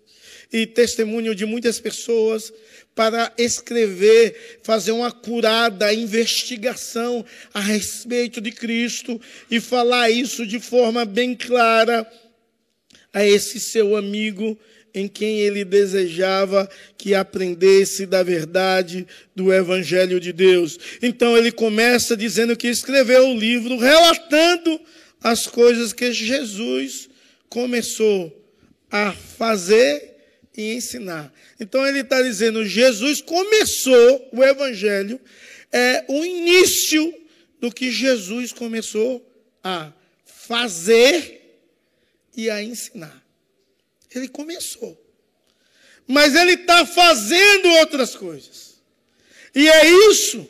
e 0.51 0.65
testemunho 0.65 1.35
de 1.35 1.45
muitas 1.45 1.79
pessoas 1.79 2.51
para 2.95 3.31
escrever, 3.37 4.59
fazer 4.63 4.91
uma 4.91 5.11
curada 5.11 5.93
investigação 5.93 7.25
a 7.53 7.59
respeito 7.59 8.39
de 8.39 8.51
Cristo 8.51 9.19
e 9.51 9.59
falar 9.59 10.09
isso 10.09 10.47
de 10.47 10.59
forma 10.59 11.03
bem 11.03 11.35
clara 11.35 12.09
a 13.13 13.25
esse 13.25 13.59
seu 13.59 13.95
amigo 13.95 14.57
em 14.93 15.09
quem 15.09 15.41
ele 15.41 15.65
desejava 15.65 16.69
que 16.97 17.13
aprendesse 17.13 18.05
da 18.05 18.23
verdade 18.23 19.05
do 19.35 19.53
Evangelho 19.53 20.21
de 20.21 20.31
Deus. 20.31 20.79
Então 21.01 21.35
ele 21.37 21.51
começa 21.51 22.15
dizendo 22.15 22.55
que 22.55 22.69
escreveu 22.69 23.27
o 23.27 23.37
livro 23.37 23.77
relatando 23.77 24.79
as 25.21 25.47
coisas 25.47 25.91
que 25.91 26.13
Jesus 26.13 27.09
começou 27.49 28.33
a 28.89 29.11
fazer 29.11 30.14
e 30.55 30.73
ensinar. 30.73 31.33
Então 31.59 31.85
ele 31.85 31.99
está 31.99 32.21
dizendo: 32.21 32.65
Jesus 32.65 33.21
começou 33.21 34.29
o 34.31 34.43
evangelho, 34.43 35.19
é 35.71 36.05
o 36.07 36.23
início 36.23 37.13
do 37.59 37.71
que 37.71 37.91
Jesus 37.91 38.51
começou 38.51 39.25
a 39.63 39.91
fazer 40.25 41.41
e 42.35 42.49
a 42.49 42.61
ensinar. 42.61 43.23
Ele 44.13 44.27
começou. 44.27 45.01
Mas 46.07 46.35
ele 46.35 46.53
está 46.53 46.85
fazendo 46.85 47.67
outras 47.79 48.15
coisas. 48.15 48.75
E 49.53 49.67
é 49.67 49.89
isso. 50.11 50.47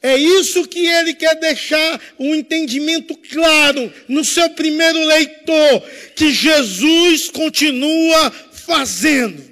É 0.00 0.16
isso 0.16 0.68
que 0.68 0.86
ele 0.86 1.12
quer 1.12 1.34
deixar 1.40 2.00
um 2.20 2.32
entendimento 2.32 3.16
claro 3.16 3.92
no 4.06 4.24
seu 4.24 4.48
primeiro 4.50 5.04
leitor, 5.04 5.82
que 6.14 6.32
Jesus 6.32 7.28
continua 7.30 8.32
fazendo. 8.68 9.42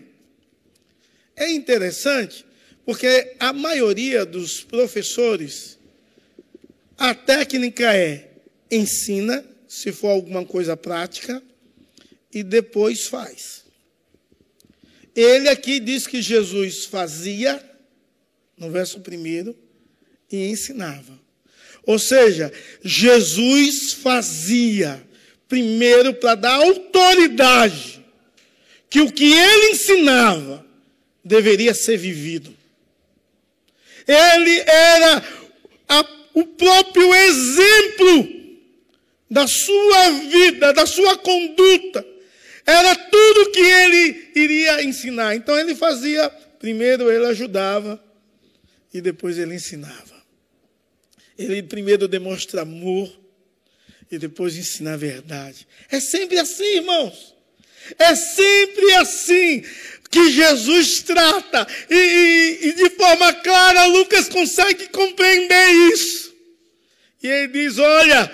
É 1.35 1.51
interessante, 1.51 2.45
porque 2.85 3.35
a 3.41 3.53
maioria 3.53 4.27
dos 4.27 4.63
professores, 4.63 5.79
a 6.99 7.15
técnica 7.15 7.97
é 7.97 8.31
ensina, 8.71 9.43
se 9.67 9.91
for 9.91 10.09
alguma 10.09 10.45
coisa 10.45 10.77
prática, 10.77 11.43
e 12.33 12.43
depois 12.43 13.07
faz. 13.07 13.65
Ele 15.15 15.49
aqui 15.49 15.81
diz 15.81 16.07
que 16.07 16.21
Jesus 16.21 16.85
fazia, 16.85 17.65
no 18.57 18.71
verso 18.71 19.01
primeiro, 19.01 19.57
e 20.31 20.47
ensinava. 20.49 21.19
Ou 21.85 21.99
seja, 21.99 22.53
Jesus 22.83 23.95
fazia 23.95 25.03
primeiro 25.49 26.13
para 26.13 26.35
dar 26.35 26.57
autoridade 26.57 27.96
que 28.89 29.01
o 29.01 29.13
que 29.13 29.33
ele 29.33 29.73
ensinava 29.73 30.65
deveria 31.25 31.75
ser 31.75 31.97
vivido. 31.97 32.55
Ele 34.07 34.61
era 34.61 35.25
a, 35.89 36.07
o 36.35 36.45
próprio 36.45 37.13
exemplo 37.15 38.37
da 39.29 39.47
sua 39.47 40.11
vida, 40.11 40.73
da 40.73 40.87
sua 40.87 41.19
conduta. 41.19 42.07
Era 42.65 42.95
tudo 42.95 43.51
que 43.51 43.61
ele 43.61 44.31
iria 44.35 44.83
ensinar. 44.83 45.35
Então 45.35 45.59
ele 45.59 45.75
fazia, 45.75 46.29
primeiro 46.59 47.11
ele 47.11 47.27
ajudava 47.27 48.03
e 48.95 49.01
depois 49.01 49.39
ele 49.39 49.55
ensinava. 49.55 50.17
Ele 51.37 51.63
primeiro 51.63 52.09
demonstra 52.09 52.63
amor 52.63 53.13
e 54.11 54.19
depois 54.19 54.57
ensina 54.57 54.95
a 54.95 54.97
verdade. 54.97 55.67
É 55.91 56.01
sempre 56.01 56.39
assim, 56.39 56.77
irmãos. 56.77 57.36
É 57.99 58.15
sempre 58.15 58.95
assim 58.95 59.65
que 60.11 60.31
Jesus 60.31 61.03
trata, 61.03 61.67
e, 61.91 61.95
e, 61.95 62.69
e, 62.69 62.73
de 62.75 62.91
forma 62.91 63.33
clara 63.35 63.87
Lucas 63.87 64.29
consegue 64.29 64.89
compreender 64.89 65.71
isso. 65.93 66.35
E 67.23 67.29
ele 67.29 67.49
diz: 67.49 67.79
Olha, 67.79 68.31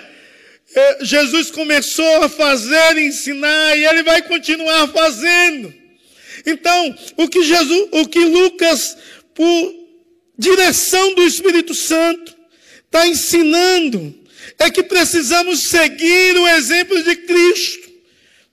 é, 0.75 0.97
Jesus 1.01 1.51
começou 1.51 2.23
a 2.23 2.29
fazer, 2.29 2.97
ensinar, 2.97 3.77
e 3.77 3.85
ele 3.85 4.03
vai 4.03 4.21
continuar 4.21 4.87
fazendo. 4.89 5.73
Então, 6.45 6.95
o 7.17 7.27
que 7.27 7.43
Jesus, 7.43 7.87
o 7.91 8.07
que 8.07 8.19
Lucas, 8.19 8.97
por 9.33 9.73
direção 10.37 11.13
do 11.15 11.23
Espírito 11.23 11.73
Santo, 11.73 12.35
está 12.85 13.07
ensinando, 13.07 14.13
é 14.59 14.69
que 14.69 14.83
precisamos 14.83 15.61
seguir 15.61 16.37
o 16.37 16.47
exemplo 16.47 17.01
de 17.03 17.15
Cristo. 17.15 17.82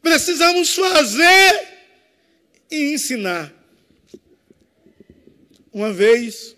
Precisamos 0.02 0.75
fazer 0.75 1.69
e 2.71 2.95
ensinar. 2.95 3.52
Uma 5.73 5.92
vez, 5.92 6.57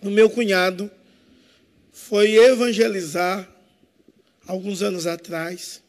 o 0.00 0.10
meu 0.10 0.30
cunhado 0.30 0.90
foi 1.92 2.34
evangelizar, 2.36 3.48
alguns 4.46 4.82
anos 4.82 5.06
atrás, 5.06 5.82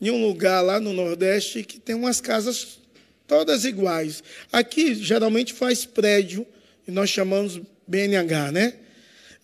em 0.00 0.10
um 0.10 0.26
lugar 0.26 0.60
lá 0.60 0.78
no 0.80 0.92
Nordeste 0.92 1.62
que 1.62 1.78
tem 1.78 1.94
umas 1.94 2.20
casas 2.20 2.78
todas 3.26 3.64
iguais. 3.64 4.22
Aqui, 4.52 4.94
geralmente, 4.94 5.52
faz 5.52 5.84
prédio, 5.84 6.46
e 6.86 6.90
nós 6.90 7.10
chamamos 7.10 7.60
BNH, 7.86 8.52
né? 8.52 8.74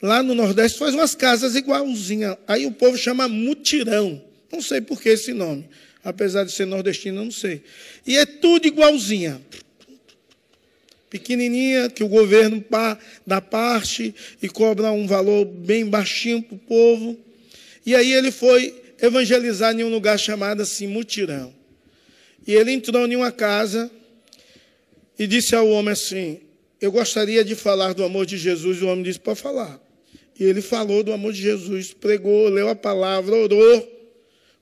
Lá 0.01 0.23
no 0.23 0.35
Nordeste 0.35 0.79
faz 0.79 0.95
umas 0.95 1.15
casas 1.15 1.55
igualzinhas. 1.55 2.37
Aí 2.47 2.67
o 2.67 2.73
povo 2.73 2.97
chama 2.97 3.29
mutirão. 3.29 4.23
Não 4.53 4.61
sei 4.61 4.81
por 4.81 5.01
que 5.01 5.11
esse 5.11 5.33
nome. 5.33 5.69
Apesar 6.07 6.45
de 6.45 6.53
ser 6.53 6.67
nordestino, 6.67 7.25
não 7.25 7.33
sei. 7.33 7.65
E 8.07 8.17
é 8.17 8.25
tudo 8.25 8.65
igualzinha. 8.65 9.43
Pequenininha, 11.11 11.91
que 11.91 12.05
o 12.05 12.09
governo 12.09 12.65
dá 13.27 13.41
parte 13.41 14.15
e 14.41 14.49
cobra 14.49 14.93
um 14.93 15.05
valor 15.05 15.45
bem 15.45 15.85
baixinho 15.85 16.41
para 16.41 16.55
o 16.55 16.59
povo. 16.59 17.19
E 17.85 17.93
aí 17.93 18.13
ele 18.13 18.31
foi 18.31 18.81
evangelizar 19.03 19.75
em 19.75 19.83
um 19.83 19.89
lugar 19.89 20.17
chamado 20.17 20.63
assim, 20.63 20.87
Mutirão. 20.87 21.53
E 22.47 22.55
ele 22.55 22.71
entrou 22.71 23.05
em 23.05 23.17
uma 23.17 23.33
casa 23.33 23.91
e 25.19 25.27
disse 25.27 25.57
ao 25.57 25.69
homem 25.69 25.91
assim: 25.91 26.39
Eu 26.81 26.93
gostaria 26.93 27.45
de 27.45 27.57
falar 27.57 27.95
do 27.95 28.05
amor 28.05 28.27
de 28.27 28.39
Jesus. 28.39 28.79
E 28.79 28.85
o 28.85 28.89
homem 28.89 29.03
disse: 29.03 29.19
Pode 29.19 29.41
falar. 29.41 29.85
E 30.39 30.45
ele 30.45 30.63
falou 30.63 31.03
do 31.03 31.13
amor 31.13 31.33
de 31.33 31.43
Jesus, 31.43 31.93
pregou, 31.93 32.49
leu 32.49 32.69
a 32.69 32.77
palavra, 32.77 33.35
orou. 33.35 33.96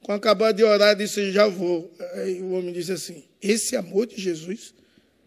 Quando 0.05 0.19
acabar 0.19 0.53
de 0.53 0.63
orar, 0.63 0.95
disse: 0.95 1.33
Já 1.33 1.49
vou. 1.49 1.91
Aí 2.13 2.41
o 2.43 2.51
homem 2.51 2.75
disse 2.75 2.93
assim: 2.93 3.25
Esse 3.41 3.75
amor 3.75 4.07
de 4.07 4.21
Jesus, 4.21 4.75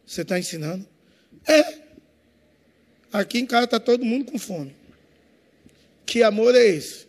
você 0.06 0.22
está 0.22 0.38
ensinando? 0.38 0.88
É. 1.48 1.80
Aqui 3.12 3.40
em 3.40 3.46
casa 3.48 3.66
está 3.66 3.80
todo 3.80 4.06
mundo 4.06 4.32
com 4.32 4.38
fome. 4.38 4.76
Que 6.06 6.22
amor 6.22 6.54
é 6.54 6.64
esse? 6.64 7.08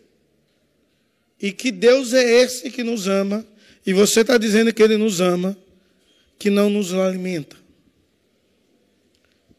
E 1.39 1.53
que 1.53 1.71
Deus 1.71 2.15
é 2.15 2.25
esse 2.25 2.71
que 2.71 2.83
nos 2.83 3.07
ama, 3.07 3.47
e 3.85 3.93
você 3.93 4.23
está 4.23 4.39
dizendo 4.39 4.73
que 4.73 4.83
Ele 4.83 4.97
nos 4.97 5.21
ama, 5.21 5.55
que 6.39 6.49
não 6.49 6.71
nos 6.71 6.95
alimenta. 6.95 7.57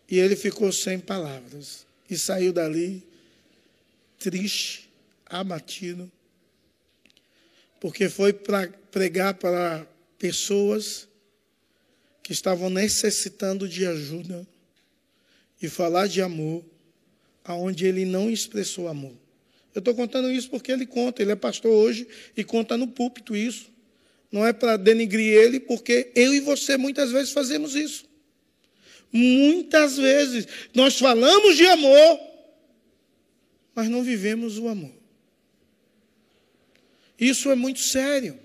E 0.09 0.17
ele 0.17 0.35
ficou 0.35 0.71
sem 0.71 0.97
palavras 0.97 1.85
e 2.09 2.17
saiu 2.17 2.51
dali 2.51 3.03
triste, 4.17 4.89
abatido, 5.27 6.11
porque 7.79 8.09
foi 8.09 8.33
para 8.33 8.67
pregar 8.91 9.35
para 9.35 9.87
pessoas 10.17 11.07
que 12.21 12.33
estavam 12.33 12.69
necessitando 12.69 13.67
de 13.67 13.85
ajuda 13.85 14.45
e 15.61 15.67
falar 15.67 16.07
de 16.07 16.21
amor 16.21 16.63
aonde 17.43 17.85
ele 17.85 18.05
não 18.05 18.29
expressou 18.29 18.87
amor. 18.87 19.13
Eu 19.73 19.79
estou 19.79 19.95
contando 19.95 20.31
isso 20.31 20.49
porque 20.49 20.71
ele 20.71 20.85
conta, 20.85 21.21
ele 21.21 21.31
é 21.31 21.35
pastor 21.35 21.71
hoje 21.71 22.07
e 22.35 22.43
conta 22.43 22.77
no 22.77 22.87
púlpito 22.87 23.35
isso. 23.35 23.69
Não 24.31 24.45
é 24.45 24.53
para 24.53 24.77
denigrir 24.77 25.33
ele, 25.33 25.59
porque 25.59 26.11
eu 26.13 26.33
e 26.33 26.39
você 26.39 26.77
muitas 26.77 27.11
vezes 27.11 27.31
fazemos 27.31 27.75
isso. 27.75 28.05
Muitas 29.11 29.97
vezes 29.97 30.47
nós 30.73 30.99
falamos 30.99 31.57
de 31.57 31.65
amor, 31.65 32.19
mas 33.73 33.89
não 33.89 34.03
vivemos 34.03 34.59
o 34.59 34.67
amor. 34.67 34.98
Isso 37.19 37.51
é 37.51 37.55
muito 37.55 37.79
sério. 37.79 38.39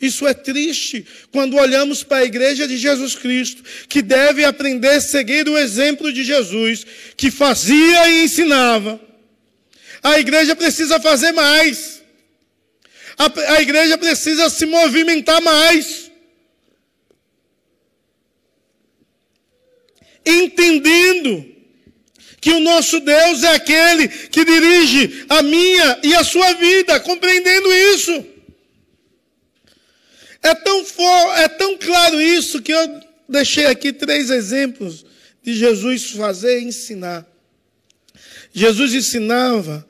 Isso 0.00 0.26
é 0.26 0.34
triste 0.34 1.06
quando 1.30 1.56
olhamos 1.56 2.02
para 2.02 2.18
a 2.18 2.24
igreja 2.24 2.66
de 2.66 2.76
Jesus 2.76 3.14
Cristo, 3.14 3.62
que 3.88 4.02
deve 4.02 4.44
aprender 4.44 4.88
a 4.88 5.00
seguir 5.00 5.48
o 5.48 5.56
exemplo 5.56 6.12
de 6.12 6.24
Jesus, 6.24 6.84
que 7.16 7.30
fazia 7.30 8.08
e 8.08 8.24
ensinava. 8.24 9.00
A 10.02 10.18
igreja 10.18 10.56
precisa 10.56 10.98
fazer 10.98 11.30
mais. 11.30 12.02
A, 13.16 13.54
a 13.54 13.62
igreja 13.62 13.96
precisa 13.96 14.50
se 14.50 14.66
movimentar 14.66 15.40
mais. 15.40 16.10
Entendendo 20.26 21.51
que 22.42 22.50
o 22.50 22.58
nosso 22.58 22.98
Deus 22.98 23.44
é 23.44 23.54
aquele 23.54 24.08
que 24.08 24.44
dirige 24.44 25.24
a 25.28 25.42
minha 25.42 26.00
e 26.02 26.12
a 26.16 26.24
sua 26.24 26.52
vida, 26.54 26.98
compreendendo 26.98 27.72
isso. 27.72 28.26
É 30.42 30.52
tão, 30.52 30.84
for, 30.84 31.38
é 31.38 31.48
tão 31.48 31.78
claro 31.78 32.20
isso 32.20 32.60
que 32.60 32.72
eu 32.72 33.00
deixei 33.28 33.66
aqui 33.66 33.92
três 33.92 34.28
exemplos 34.28 35.06
de 35.40 35.54
Jesus 35.54 36.10
fazer 36.10 36.58
e 36.58 36.64
ensinar. 36.64 37.24
Jesus 38.52 38.92
ensinava 38.92 39.86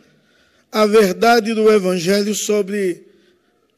a 0.71 0.85
verdade 0.85 1.55
do 1.55 1.73
Evangelho 1.73 2.35
sobre 2.35 3.03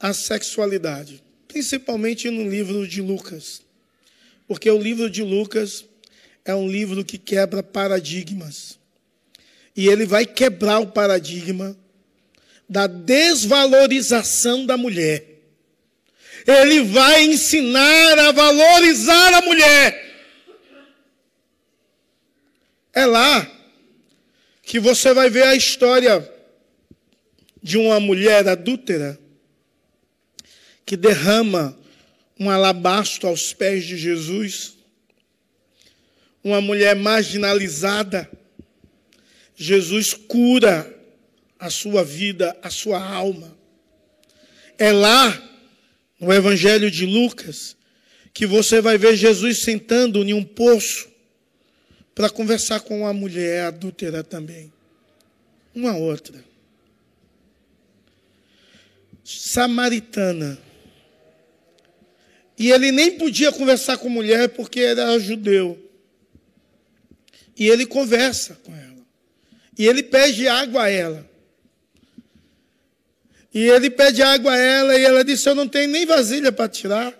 a 0.00 0.12
sexualidade, 0.12 1.22
principalmente 1.46 2.28
no 2.28 2.50
livro 2.50 2.88
de 2.88 3.00
Lucas. 3.00 3.62
Porque 4.48 4.68
o 4.68 4.82
livro 4.82 5.08
de 5.08 5.22
Lucas 5.22 5.84
é 6.44 6.54
um 6.54 6.68
livro 6.68 7.04
que 7.04 7.16
quebra 7.16 7.62
paradigmas. 7.62 8.78
E 9.76 9.88
ele 9.88 10.04
vai 10.04 10.26
quebrar 10.26 10.78
o 10.78 10.88
paradigma 10.88 11.76
da 12.68 12.86
desvalorização 12.86 14.66
da 14.66 14.76
mulher. 14.76 15.26
Ele 16.46 16.82
vai 16.82 17.24
ensinar 17.24 18.18
a 18.18 18.32
valorizar 18.32 19.34
a 19.34 19.42
mulher. 19.42 20.04
É 22.92 23.06
lá 23.06 23.50
que 24.62 24.78
você 24.78 25.12
vai 25.12 25.30
ver 25.30 25.44
a 25.44 25.54
história 25.54 26.30
de 27.62 27.78
uma 27.78 27.98
mulher 27.98 28.46
adúltera 28.46 29.18
que 30.84 30.96
derrama 30.96 31.76
um 32.38 32.50
alabastro 32.50 33.28
aos 33.28 33.52
pés 33.52 33.84
de 33.84 33.96
Jesus, 33.96 34.76
uma 36.44 36.60
mulher 36.60 36.94
marginalizada, 36.94 38.30
Jesus 39.56 40.12
cura 40.12 40.94
a 41.58 41.70
sua 41.70 42.04
vida, 42.04 42.54
a 42.62 42.68
sua 42.68 43.02
alma. 43.02 43.56
É 44.76 44.92
lá, 44.92 45.42
no 46.20 46.30
Evangelho 46.30 46.90
de 46.90 47.06
Lucas, 47.06 47.74
que 48.34 48.44
você 48.44 48.82
vai 48.82 48.98
ver 48.98 49.16
Jesus 49.16 49.62
sentando 49.62 50.22
em 50.22 50.34
um 50.34 50.44
poço 50.44 51.08
para 52.14 52.28
conversar 52.28 52.80
com 52.80 53.00
uma 53.00 53.12
mulher 53.12 53.64
adúltera 53.64 54.22
também. 54.22 54.70
Uma 55.74 55.96
outra. 55.96 56.44
Samaritana. 59.24 60.58
E 62.58 62.70
ele 62.70 62.92
nem 62.92 63.16
podia 63.16 63.50
conversar 63.50 63.96
com 63.96 64.08
mulher 64.08 64.50
porque 64.50 64.80
era 64.80 65.18
judeu. 65.18 65.83
E 67.56 67.68
ele 67.68 67.86
conversa 67.86 68.54
com 68.62 68.74
ela. 68.74 69.04
E 69.78 69.86
ele 69.86 70.02
pede 70.02 70.48
água 70.48 70.84
a 70.84 70.88
ela. 70.88 71.30
E 73.52 73.68
ele 73.68 73.88
pede 73.88 74.22
água 74.22 74.52
a 74.52 74.58
ela 74.58 74.98
e 74.98 75.04
ela 75.04 75.24
disse: 75.24 75.48
Eu 75.48 75.54
não 75.54 75.68
tenho 75.68 75.88
nem 75.88 76.04
vasilha 76.04 76.50
para 76.50 76.68
tirar. 76.68 77.16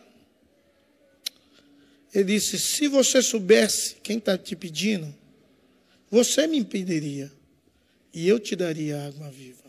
Ele 2.12 2.25
disse: 2.25 2.59
Se 2.59 2.88
você 2.88 3.23
soubesse 3.23 3.97
quem 4.03 4.18
está 4.18 4.37
te 4.37 4.57
pedindo, 4.57 5.14
você 6.11 6.47
me 6.47 6.59
impediria. 6.59 7.31
E 8.12 8.29
eu 8.29 8.38
te 8.38 8.55
daria 8.55 9.07
água 9.07 9.31
viva. 9.31 9.64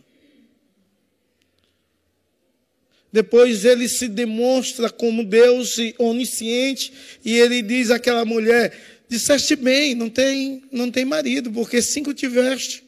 Depois 3.11 3.63
ele 3.63 3.87
se 3.87 4.07
demonstra 4.07 4.89
como 4.89 5.23
Deus 5.23 5.77
onisciente 5.97 6.91
e 7.23 7.33
ele 7.37 7.61
diz 7.61 7.89
àquela 7.89 8.25
mulher: 8.25 8.94
Disseste 9.07 9.55
bem, 9.55 9.93
não 9.93 10.09
tem, 10.09 10.63
não 10.71 10.89
tem 10.89 11.05
marido, 11.05 11.51
porque 11.51 11.81
cinco 11.81 12.13
tiveste 12.13 12.83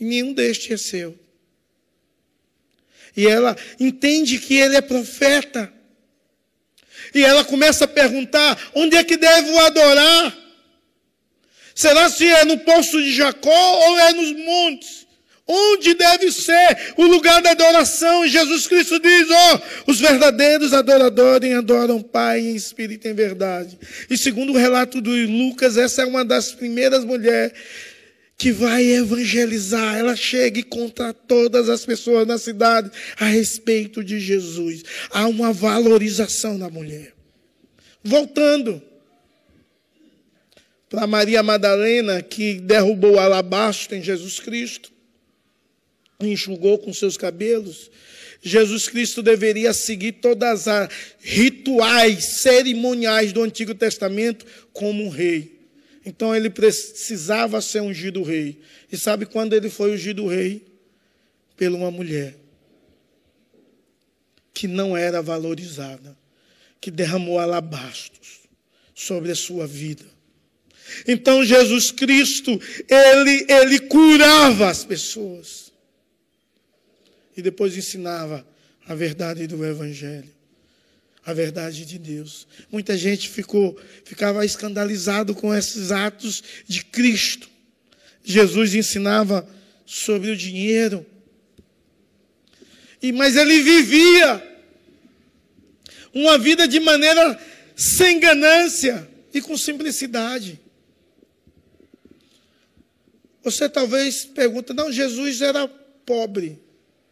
e 0.00 0.04
nenhum 0.04 0.32
deste 0.32 0.72
é 0.72 0.76
seu. 0.76 1.18
E 3.16 3.26
ela 3.26 3.56
entende 3.80 4.38
que 4.38 4.54
ele 4.54 4.76
é 4.76 4.80
profeta. 4.80 5.72
E 7.14 7.24
ela 7.24 7.44
começa 7.44 7.84
a 7.84 7.88
perguntar: 7.88 8.70
onde 8.74 8.96
é 8.96 9.02
que 9.02 9.16
devo 9.16 9.58
adorar? 9.60 10.36
Será 11.74 12.08
se 12.08 12.26
é 12.26 12.44
no 12.44 12.58
poço 12.58 13.00
de 13.02 13.12
Jacó 13.12 13.88
ou 13.88 13.98
é 13.98 14.12
nos 14.12 14.32
montes? 14.32 15.07
Onde 15.50 15.94
deve 15.94 16.30
ser 16.30 16.92
o 16.98 17.06
lugar 17.06 17.40
da 17.40 17.52
adoração? 17.52 18.22
E 18.22 18.28
Jesus 18.28 18.66
Cristo 18.66 19.00
diz: 19.00 19.26
oh, 19.30 19.90
os 19.90 19.98
verdadeiros 19.98 20.74
adoradores 20.74 21.54
adoram 21.54 22.02
Pai 22.02 22.40
em 22.40 22.54
espírito 22.54 23.08
e 23.08 23.10
em 23.10 23.14
verdade. 23.14 23.78
E 24.10 24.18
segundo 24.18 24.52
o 24.52 24.58
relato 24.58 25.00
do 25.00 25.10
Lucas, 25.10 25.78
essa 25.78 26.02
é 26.02 26.04
uma 26.04 26.22
das 26.22 26.52
primeiras 26.52 27.02
mulheres 27.02 27.52
que 28.36 28.52
vai 28.52 28.84
evangelizar. 28.84 29.96
Ela 29.96 30.14
chega 30.14 30.60
e 30.60 30.62
conta 30.62 31.08
a 31.08 31.12
todas 31.14 31.70
as 31.70 31.86
pessoas 31.86 32.26
na 32.26 32.36
cidade 32.36 32.90
a 33.18 33.24
respeito 33.24 34.04
de 34.04 34.20
Jesus. 34.20 34.82
Há 35.10 35.26
uma 35.26 35.50
valorização 35.50 36.58
da 36.58 36.68
mulher. 36.68 37.14
Voltando 38.04 38.82
para 40.90 41.06
Maria 41.06 41.42
Madalena, 41.42 42.20
que 42.20 42.54
derrubou 42.60 43.14
o 43.14 43.18
alabastro 43.18 43.96
em 43.96 44.02
Jesus 44.02 44.38
Cristo 44.40 44.97
enxugou 46.26 46.78
com 46.78 46.92
seus 46.92 47.16
cabelos. 47.16 47.90
Jesus 48.42 48.88
Cristo 48.88 49.22
deveria 49.22 49.72
seguir 49.72 50.12
todas 50.12 50.66
as 50.66 50.88
rituais 51.20 52.24
cerimoniais 52.24 53.32
do 53.32 53.42
Antigo 53.42 53.74
Testamento 53.74 54.44
como 54.72 55.04
um 55.04 55.08
rei. 55.08 55.58
Então 56.04 56.34
ele 56.34 56.50
precisava 56.50 57.60
ser 57.60 57.82
ungido 57.82 58.22
rei. 58.22 58.60
E 58.90 58.96
sabe 58.96 59.26
quando 59.26 59.52
ele 59.52 59.68
foi 59.68 59.92
ungido 59.92 60.26
rei? 60.26 60.66
Por 61.56 61.68
uma 61.68 61.90
mulher 61.90 62.36
que 64.54 64.66
não 64.66 64.96
era 64.96 65.22
valorizada, 65.22 66.16
que 66.80 66.90
derramou 66.90 67.38
alabastros 67.38 68.40
sobre 68.92 69.30
a 69.30 69.36
sua 69.36 69.68
vida. 69.68 70.04
Então 71.06 71.44
Jesus 71.44 71.92
Cristo, 71.92 72.60
ele, 72.88 73.46
ele 73.48 73.80
curava 73.80 74.68
as 74.68 74.84
pessoas 74.84 75.67
e 77.38 77.42
depois 77.42 77.76
ensinava 77.76 78.44
a 78.84 78.96
verdade 78.96 79.46
do 79.46 79.64
Evangelho, 79.64 80.28
a 81.24 81.32
verdade 81.32 81.86
de 81.86 81.96
Deus. 81.96 82.48
Muita 82.68 82.98
gente 82.98 83.28
ficou, 83.28 83.80
ficava 84.04 84.44
escandalizado 84.44 85.36
com 85.36 85.54
esses 85.54 85.92
atos 85.92 86.42
de 86.66 86.84
Cristo. 86.84 87.48
Jesus 88.24 88.74
ensinava 88.74 89.48
sobre 89.86 90.32
o 90.32 90.36
dinheiro. 90.36 91.06
E 93.00 93.12
mas 93.12 93.36
ele 93.36 93.62
vivia 93.62 94.60
uma 96.12 96.36
vida 96.38 96.66
de 96.66 96.80
maneira 96.80 97.40
sem 97.76 98.18
ganância 98.18 99.08
e 99.32 99.40
com 99.40 99.56
simplicidade. 99.56 100.60
Você 103.44 103.68
talvez 103.68 104.24
pergunta, 104.24 104.74
não, 104.74 104.90
Jesus 104.90 105.40
era 105.40 105.68
pobre. 106.04 106.66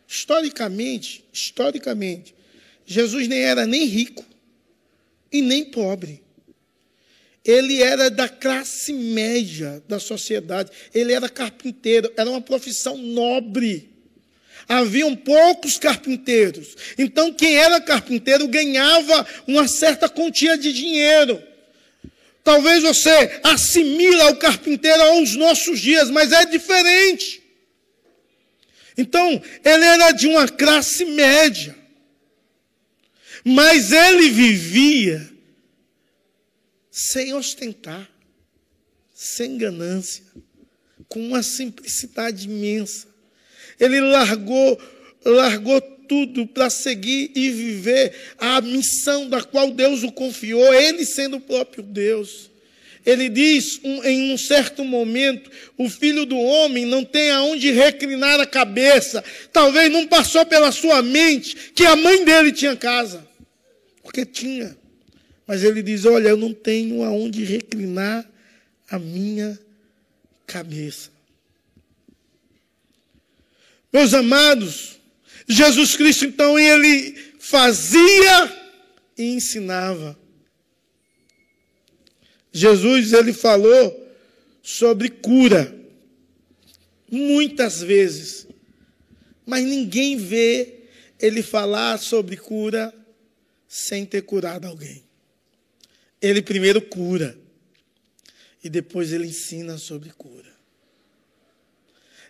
Historicamente, 0.07 1.25
historicamente, 1.33 2.35
Jesus 2.85 3.27
nem 3.27 3.41
era 3.41 3.67
nem 3.67 3.85
rico 3.85 4.25
e 5.33 5.43
nem 5.43 5.65
pobre. 5.65 6.23
Ele 7.45 7.81
era 7.81 8.11
da 8.11 8.29
classe 8.29 8.93
média 8.93 9.83
da 9.87 10.01
sociedade. 10.01 10.71
Ele 10.93 11.13
era 11.13 11.29
carpinteiro, 11.29 12.13
era 12.17 12.29
uma 12.29 12.41
profissão 12.41 12.97
nobre. 12.97 13.91
Haviam 14.69 15.15
poucos 15.15 15.79
carpinteiros. 15.79 16.75
Então, 16.99 17.33
quem 17.33 17.57
era 17.57 17.81
carpinteiro 17.81 18.49
ganhava 18.49 19.25
uma 19.47 19.69
certa 19.69 20.09
quantia 20.09 20.59
de 20.59 20.73
dinheiro. 20.73 21.41
Talvez 22.43 22.83
você 22.83 23.41
assimila 23.45 24.31
o 24.31 24.37
carpinteiro 24.37 25.03
aos 25.03 25.37
nossos 25.37 25.81
dias, 25.81 26.11
mas 26.11 26.33
é 26.33 26.45
diferente. 26.47 27.46
Então, 28.97 29.43
ele 29.65 29.85
era 29.85 30.13
de 30.13 30.27
uma 30.27 30.49
classe 30.49 31.05
média. 31.05 31.77
Mas 33.45 33.93
ele 33.93 34.31
vivia 34.31 35.31
sem 36.91 37.35
ostentar, 37.35 38.11
sem 39.15 39.59
ganância, 39.59 40.25
com 41.09 41.21
uma 41.21 41.43
simplicidade 41.43 42.47
imensa. 42.49 43.07
Ele 43.79 44.01
largou, 44.01 44.81
largou 45.25 45.81
tudo 45.81 46.47
para 46.47 46.71
seguir 46.71 47.31
e 47.35 47.51
viver 47.51 48.15
a 48.39 48.61
missão 48.61 49.29
da 49.29 49.43
qual 49.43 49.71
Deus 49.71 50.03
o 50.03 50.11
confiou, 50.11 50.73
ele 50.73 51.05
sendo 51.05 51.37
o 51.37 51.41
próprio 51.41 51.83
Deus. 51.83 52.51
Ele 53.07 53.29
diz 53.29 53.81
um, 53.85 54.03
em 54.05 54.33
um 54.33 54.37
certo 54.37 54.85
momento: 54.85 55.49
o 55.79 55.89
filho 55.89 56.27
do 56.27 56.37
homem 56.37 56.85
não 56.85 57.05
tem 57.05 57.31
aonde 57.31 57.71
reclinar 57.71 58.41
a 58.41 58.47
cabeça. 58.47 59.23
Talvez 59.53 59.91
não 59.93 60.09
passou 60.09 60.45
pela 60.45 60.73
sua 60.73 61.01
mente 61.01 61.55
que 61.73 61.87
a 61.87 61.95
mãe 61.95 62.25
dele 62.25 62.51
tinha 62.51 62.75
casa. 62.75 63.27
Porque 64.03 64.27
tinha. 64.27 64.77
Mas 65.47 65.63
ele 65.63 65.83
diz: 65.83 66.05
Olha, 66.05 66.31
eu 66.31 66.37
não 66.37 66.53
tenho 66.53 67.05
aonde 67.05 67.45
reclinar 67.45 68.29
a 68.91 68.99
minha 68.99 69.57
cabeça. 70.45 71.11
Meus 73.93 74.13
amados, 74.13 75.01
Jesus 75.49 75.97
Cristo, 75.97 76.25
então, 76.25 76.59
ele 76.59 77.17
fazia 77.39 78.67
e 79.17 79.25
ensinava. 79.33 80.19
Jesus 82.57 83.13
ele 83.13 83.35
falou 83.35 84.09
sobre 84.63 85.11
cura 85.11 85.79
muitas 87.11 87.83
vezes, 87.83 88.47
mas 89.45 89.63
ninguém 89.63 90.17
vê 90.17 90.85
ele 91.21 91.43
falar 91.43 91.99
sobre 91.99 92.35
cura 92.39 92.95
sem 93.69 94.07
ter 94.07 94.23
curado 94.23 94.67
alguém. 94.67 95.05
Ele 96.19 96.41
primeiro 96.41 96.81
cura 96.81 97.39
e 98.65 98.71
depois 98.71 99.13
ele 99.13 99.27
ensina 99.27 99.77
sobre 99.77 100.09
cura. 100.09 100.56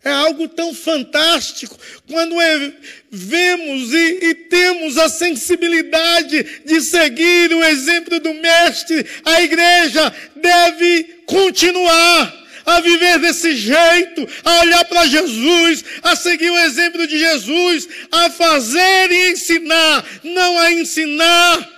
É 0.07 0.11
algo 0.13 0.47
tão 0.47 0.73
fantástico 0.73 1.77
quando 2.07 2.41
é, 2.41 2.73
vemos 3.11 3.93
e, 3.93 4.19
e, 4.27 4.35
temos 4.37 4.97
a 4.99 5.09
sensibilidade 5.09 6.63
de 6.65 6.81
seguir 6.81 7.53
o 7.53 7.65
exemplo 7.65 8.21
do 8.21 8.33
Mestre. 8.35 9.05
A 9.25 9.43
igreja 9.43 10.15
deve 10.37 11.23
continuar 11.27 12.47
a 12.65 12.79
viver 12.79 13.19
desse 13.19 13.57
jeito, 13.57 14.29
a 14.45 14.61
olhar 14.61 14.85
para 14.85 15.09
Jesus, 15.09 15.85
a 16.05 16.15
seguir 16.15 16.53
o 16.53 16.59
exemplo 16.59 17.05
de 17.05 17.19
Jesus, 17.19 17.89
a 18.13 18.31
fazer 18.31 19.11
e 19.11 19.33
ensinar, 19.33 20.07
não 20.23 20.57
a 20.57 20.73
ensinar 20.73 21.69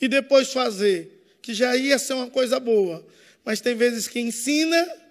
e 0.00 0.08
depois 0.08 0.50
fazer, 0.50 1.36
que 1.42 1.52
já 1.52 1.76
ia 1.76 1.98
ser 1.98 2.14
uma 2.14 2.30
coisa 2.30 2.58
boa. 2.58 3.06
Mas 3.44 3.60
tem 3.60 3.74
vezes 3.74 4.08
que 4.08 4.18
ensina 4.18 5.01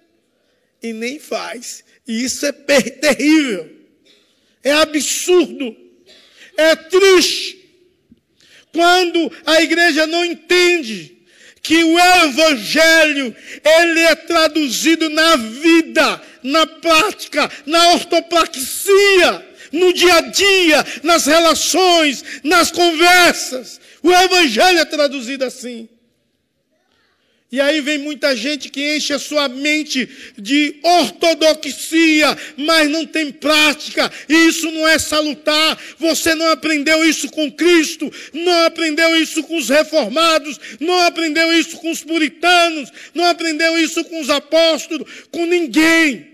e 0.82 0.92
nem 0.92 1.18
faz. 1.18 1.84
E 2.06 2.24
isso 2.24 2.44
é 2.46 2.52
terrível. 2.52 3.70
É 4.62 4.72
absurdo. 4.72 5.76
É 6.56 6.74
triste. 6.74 7.60
Quando 8.72 9.30
a 9.44 9.62
igreja 9.62 10.06
não 10.06 10.24
entende 10.24 11.18
que 11.62 11.84
o 11.84 11.98
evangelho 11.98 13.34
ele 13.64 14.00
é 14.00 14.14
traduzido 14.16 15.08
na 15.10 15.36
vida, 15.36 16.20
na 16.42 16.66
prática, 16.66 17.50
na 17.64 17.92
ortopraxia, 17.92 19.46
no 19.70 19.92
dia 19.92 20.16
a 20.16 20.20
dia, 20.22 20.86
nas 21.02 21.26
relações, 21.26 22.24
nas 22.42 22.70
conversas. 22.72 23.80
O 24.02 24.12
evangelho 24.12 24.80
é 24.80 24.84
traduzido 24.84 25.44
assim. 25.44 25.88
E 27.52 27.60
aí 27.60 27.82
vem 27.82 27.98
muita 27.98 28.34
gente 28.34 28.70
que 28.70 28.96
enche 28.96 29.12
a 29.12 29.18
sua 29.18 29.46
mente 29.46 30.08
de 30.38 30.76
ortodoxia, 30.82 32.34
mas 32.56 32.88
não 32.88 33.04
tem 33.04 33.30
prática. 33.30 34.10
E 34.26 34.46
isso 34.46 34.70
não 34.70 34.88
é 34.88 34.98
salutar. 34.98 35.78
Você 35.98 36.34
não 36.34 36.46
aprendeu 36.50 37.04
isso 37.04 37.30
com 37.30 37.52
Cristo, 37.52 38.10
não 38.32 38.64
aprendeu 38.64 39.14
isso 39.16 39.42
com 39.42 39.58
os 39.58 39.68
reformados, 39.68 40.58
não 40.80 40.98
aprendeu 41.00 41.52
isso 41.52 41.76
com 41.76 41.90
os 41.90 42.02
puritanos, 42.02 42.90
não 43.12 43.26
aprendeu 43.26 43.76
isso 43.76 44.02
com 44.02 44.18
os 44.22 44.30
apóstolos, 44.30 45.06
com 45.30 45.44
ninguém. 45.44 46.32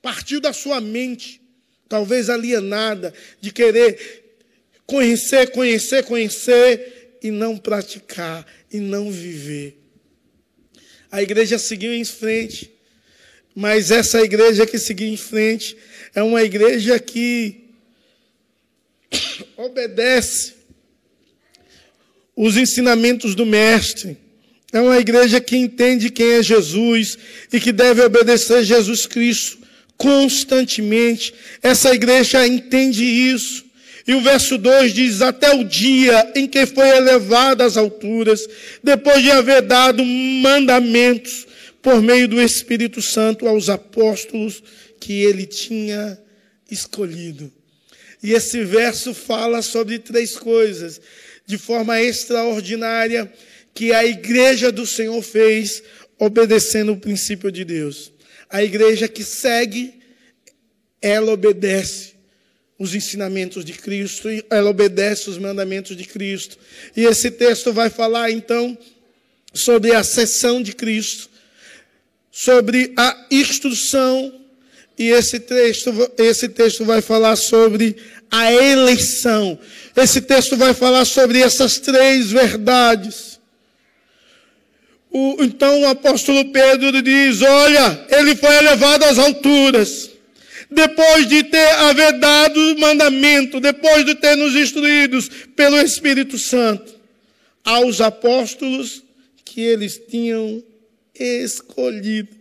Partiu 0.00 0.40
da 0.40 0.52
sua 0.52 0.80
mente, 0.80 1.40
talvez 1.88 2.30
alienada, 2.30 3.12
de 3.40 3.50
querer 3.50 4.22
conhecer, 4.86 5.50
conhecer, 5.50 6.04
conhecer 6.04 7.18
e 7.20 7.32
não 7.32 7.56
praticar 7.56 8.46
e 8.72 8.78
não 8.78 9.10
viver. 9.10 9.83
A 11.14 11.22
igreja 11.22 11.60
seguiu 11.60 11.94
em 11.94 12.04
frente, 12.04 12.72
mas 13.54 13.92
essa 13.92 14.20
igreja 14.20 14.66
que 14.66 14.80
seguiu 14.80 15.06
em 15.06 15.16
frente 15.16 15.76
é 16.12 16.20
uma 16.20 16.42
igreja 16.42 16.98
que 16.98 17.68
obedece 19.56 20.54
os 22.34 22.56
ensinamentos 22.56 23.36
do 23.36 23.46
Mestre. 23.46 24.18
É 24.72 24.80
uma 24.80 24.98
igreja 24.98 25.40
que 25.40 25.56
entende 25.56 26.10
quem 26.10 26.32
é 26.32 26.42
Jesus 26.42 27.16
e 27.52 27.60
que 27.60 27.70
deve 27.70 28.02
obedecer 28.02 28.64
Jesus 28.64 29.06
Cristo 29.06 29.58
constantemente. 29.96 31.32
Essa 31.62 31.94
igreja 31.94 32.44
entende 32.44 33.04
isso. 33.04 33.63
E 34.06 34.14
o 34.14 34.20
verso 34.20 34.58
2 34.58 34.92
diz: 34.92 35.22
Até 35.22 35.54
o 35.54 35.64
dia 35.64 36.32
em 36.34 36.46
que 36.46 36.66
foi 36.66 36.88
elevado 36.88 37.62
às 37.62 37.76
alturas, 37.76 38.46
depois 38.82 39.22
de 39.22 39.30
haver 39.30 39.62
dado 39.62 40.04
mandamentos 40.04 41.46
por 41.80 42.02
meio 42.02 42.28
do 42.28 42.40
Espírito 42.40 43.00
Santo 43.00 43.46
aos 43.46 43.68
apóstolos 43.68 44.62
que 45.00 45.22
ele 45.22 45.46
tinha 45.46 46.18
escolhido. 46.70 47.50
E 48.22 48.32
esse 48.32 48.64
verso 48.64 49.12
fala 49.12 49.60
sobre 49.62 49.98
três 49.98 50.36
coisas, 50.36 51.00
de 51.46 51.58
forma 51.58 52.02
extraordinária, 52.02 53.30
que 53.74 53.92
a 53.92 54.04
igreja 54.04 54.70
do 54.70 54.86
Senhor 54.86 55.20
fez, 55.22 55.82
obedecendo 56.18 56.92
o 56.92 56.96
princípio 56.96 57.50
de 57.50 57.64
Deus. 57.64 58.12
A 58.48 58.62
igreja 58.62 59.08
que 59.08 59.24
segue, 59.24 59.94
ela 61.02 61.32
obedece 61.32 62.13
os 62.78 62.94
ensinamentos 62.94 63.64
de 63.64 63.72
Cristo, 63.72 64.28
ela 64.50 64.70
obedece 64.70 65.30
os 65.30 65.38
mandamentos 65.38 65.96
de 65.96 66.04
Cristo. 66.04 66.58
E 66.96 67.04
esse 67.04 67.30
texto 67.30 67.72
vai 67.72 67.88
falar 67.88 68.30
então 68.30 68.76
sobre 69.52 69.94
a 69.94 70.02
sessão 70.02 70.62
de 70.62 70.72
Cristo, 70.72 71.30
sobre 72.30 72.92
a 72.96 73.26
instrução, 73.30 74.40
e 74.98 75.08
esse 75.08 75.40
texto, 75.40 75.92
esse 76.18 76.48
texto 76.48 76.84
vai 76.84 77.00
falar 77.00 77.36
sobre 77.36 77.96
a 78.30 78.52
eleição. 78.52 79.58
Esse 79.96 80.20
texto 80.20 80.56
vai 80.56 80.74
falar 80.74 81.04
sobre 81.04 81.40
essas 81.40 81.78
três 81.78 82.30
verdades. 82.30 83.40
O, 85.10 85.36
então 85.40 85.82
o 85.82 85.86
apóstolo 85.86 86.44
Pedro 86.52 87.02
diz: 87.02 87.42
Olha, 87.42 88.06
ele 88.08 88.36
foi 88.36 88.56
elevado 88.56 89.04
às 89.04 89.18
alturas 89.18 90.13
depois 90.70 91.28
de 91.28 91.42
ter 91.44 91.68
haver 91.76 92.18
dado 92.18 92.58
o 92.58 92.80
mandamento, 92.80 93.60
depois 93.60 94.04
de 94.04 94.14
ter 94.14 94.36
nos 94.36 94.54
instruídos 94.54 95.28
pelo 95.54 95.78
Espírito 95.78 96.38
Santo, 96.38 96.94
aos 97.64 98.00
apóstolos 98.00 99.02
que 99.44 99.60
eles 99.60 100.00
tinham 100.08 100.62
escolhido. 101.14 102.34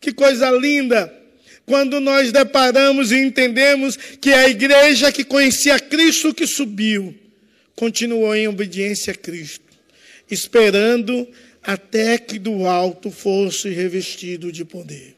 Que 0.00 0.12
coisa 0.12 0.50
linda! 0.50 1.24
quando 1.66 2.00
nós 2.00 2.30
deparamos 2.30 3.10
e 3.10 3.16
entendemos 3.16 3.96
que 3.96 4.30
a 4.32 4.48
igreja 4.48 5.10
que 5.10 5.24
conhecia 5.24 5.78
Cristo 5.80 6.34
que 6.34 6.46
subiu, 6.46 7.14
continuou 7.74 8.34
em 8.34 8.46
obediência 8.46 9.12
a 9.12 9.16
Cristo, 9.16 9.64
esperando 10.30 11.26
até 11.62 12.18
que 12.18 12.38
do 12.38 12.66
alto 12.66 13.10
fosse 13.10 13.70
revestido 13.70 14.52
de 14.52 14.64
poder. 14.64 15.13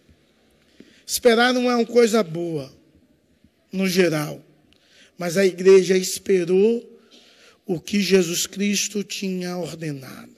Esperar 1.06 1.54
não 1.54 1.70
é 1.70 1.76
uma 1.76 1.86
coisa 1.86 2.22
boa, 2.22 2.74
no 3.70 3.88
geral, 3.88 4.44
mas 5.16 5.36
a 5.36 5.46
igreja 5.46 5.96
esperou 5.96 6.84
o 7.64 7.80
que 7.80 8.00
Jesus 8.00 8.46
Cristo 8.46 9.04
tinha 9.04 9.56
ordenado. 9.56 10.34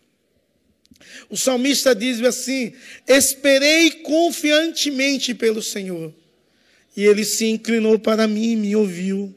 O 1.31 1.37
salmista 1.37 1.95
diz 1.95 2.21
assim: 2.23 2.73
Esperei 3.07 3.91
confiantemente 4.03 5.35
pelo 5.35 5.63
Senhor, 5.63 6.13
e 6.97 7.05
ele 7.05 7.25
se 7.25 7.47
inclinou 7.47 7.99
para 7.99 8.27
mim 8.27 8.53
e 8.53 8.57
me 8.57 8.77
ouviu 8.77 9.35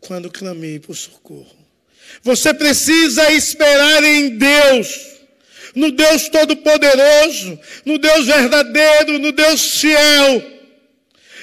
quando 0.00 0.30
clamei 0.30 0.78
por 0.78 0.96
socorro. 0.96 1.56
Você 2.22 2.52
precisa 2.52 3.32
esperar 3.32 4.02
em 4.04 4.36
Deus, 4.36 5.11
no 5.74 5.90
Deus 5.90 6.28
Todo-Poderoso, 6.28 7.58
no 7.84 7.98
Deus 7.98 8.26
verdadeiro, 8.26 9.18
no 9.18 9.32
Deus 9.32 9.80
fiel. 9.80 10.42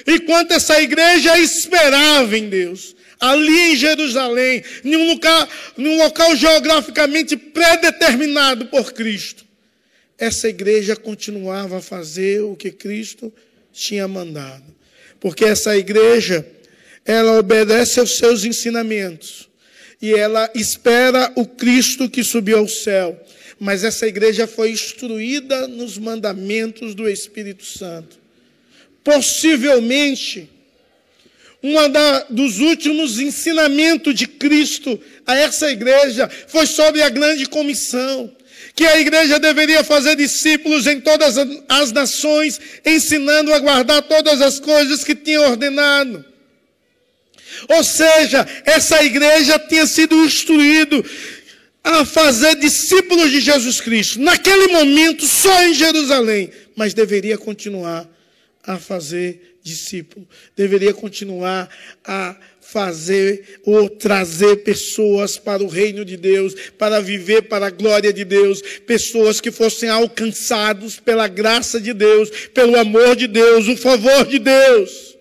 Enquanto 0.07 0.51
essa 0.51 0.81
igreja 0.81 1.37
esperava 1.37 2.37
em 2.37 2.49
Deus, 2.49 2.95
ali 3.19 3.73
em 3.73 3.75
Jerusalém, 3.75 4.63
em 4.83 4.95
um 4.95 5.13
local, 5.13 5.47
num 5.77 5.97
local 5.97 6.35
geograficamente 6.35 7.35
predeterminado 7.35 8.67
por 8.67 8.93
Cristo, 8.93 9.45
essa 10.17 10.49
igreja 10.49 10.95
continuava 10.95 11.77
a 11.77 11.81
fazer 11.81 12.41
o 12.41 12.55
que 12.55 12.71
Cristo 12.71 13.33
tinha 13.71 14.07
mandado. 14.07 14.75
Porque 15.19 15.45
essa 15.45 15.77
igreja, 15.77 16.45
ela 17.05 17.39
obedece 17.39 17.99
aos 17.99 18.17
seus 18.17 18.43
ensinamentos 18.43 19.49
e 20.01 20.13
ela 20.13 20.49
espera 20.55 21.31
o 21.35 21.45
Cristo 21.45 22.09
que 22.09 22.23
subiu 22.23 22.59
ao 22.59 22.67
céu. 22.67 23.19
Mas 23.59 23.83
essa 23.83 24.07
igreja 24.07 24.47
foi 24.47 24.71
instruída 24.71 25.67
nos 25.67 25.97
mandamentos 25.97 26.95
do 26.95 27.09
Espírito 27.09 27.65
Santo. 27.65 28.17
Possivelmente, 29.03 30.49
um 31.61 31.73
dos 32.33 32.59
últimos 32.59 33.19
ensinamentos 33.19 34.15
de 34.15 34.27
Cristo 34.27 34.99
a 35.27 35.35
essa 35.35 35.69
igreja 35.69 36.29
foi 36.47 36.65
sobre 36.65 37.01
a 37.01 37.09
grande 37.09 37.45
comissão. 37.47 38.33
Que 38.73 38.85
a 38.85 38.99
igreja 38.99 39.39
deveria 39.39 39.83
fazer 39.83 40.15
discípulos 40.15 40.87
em 40.87 41.01
todas 41.01 41.35
as 41.67 41.91
nações, 41.91 42.61
ensinando 42.85 43.53
a 43.53 43.59
guardar 43.59 44.01
todas 44.03 44.41
as 44.41 44.57
coisas 44.57 45.03
que 45.03 45.15
tinha 45.15 45.41
ordenado. 45.41 46.23
Ou 47.67 47.83
seja, 47.83 48.47
essa 48.63 49.03
igreja 49.03 49.59
tinha 49.59 49.85
sido 49.85 50.15
instruído 50.23 51.03
a 51.83 52.05
fazer 52.05 52.55
discípulos 52.55 53.31
de 53.31 53.39
Jesus 53.39 53.81
Cristo. 53.81 54.19
Naquele 54.19 54.67
momento, 54.67 55.25
só 55.25 55.63
em 55.63 55.73
Jerusalém, 55.73 56.51
mas 56.75 56.93
deveria 56.93 57.37
continuar 57.37 58.07
a 58.63 58.77
fazer 58.77 59.57
discípulo. 59.63 60.27
Deveria 60.55 60.93
continuar 60.93 61.69
a 62.03 62.35
fazer 62.61 63.61
ou 63.65 63.89
trazer 63.89 64.57
pessoas 64.57 65.37
para 65.37 65.63
o 65.63 65.67
reino 65.67 66.05
de 66.05 66.15
Deus, 66.15 66.53
para 66.77 67.01
viver 67.01 67.43
para 67.43 67.67
a 67.67 67.71
glória 67.71 68.13
de 68.13 68.23
Deus, 68.23 68.61
pessoas 68.85 69.41
que 69.41 69.51
fossem 69.51 69.89
alcançados 69.89 70.99
pela 70.99 71.27
graça 71.27 71.81
de 71.81 71.93
Deus, 71.93 72.29
pelo 72.53 72.77
amor 72.77 73.15
de 73.15 73.25
Deus, 73.25 73.67
o 73.67 73.75
favor 73.75 74.25
de 74.27 74.37
Deus. 74.37 75.17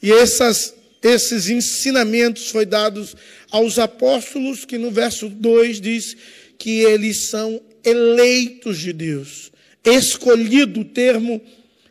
E 0.00 0.12
essas, 0.12 0.72
esses 1.02 1.48
ensinamentos 1.48 2.50
foi 2.50 2.64
dados 2.64 3.16
aos 3.56 3.78
apóstolos, 3.78 4.64
que 4.64 4.76
no 4.76 4.90
verso 4.90 5.28
2 5.28 5.80
diz 5.80 6.16
que 6.58 6.80
eles 6.80 7.16
são 7.28 7.60
eleitos 7.84 8.78
de 8.78 8.92
Deus. 8.92 9.50
Escolhido, 9.84 10.80
o 10.80 10.84
termo 10.84 11.40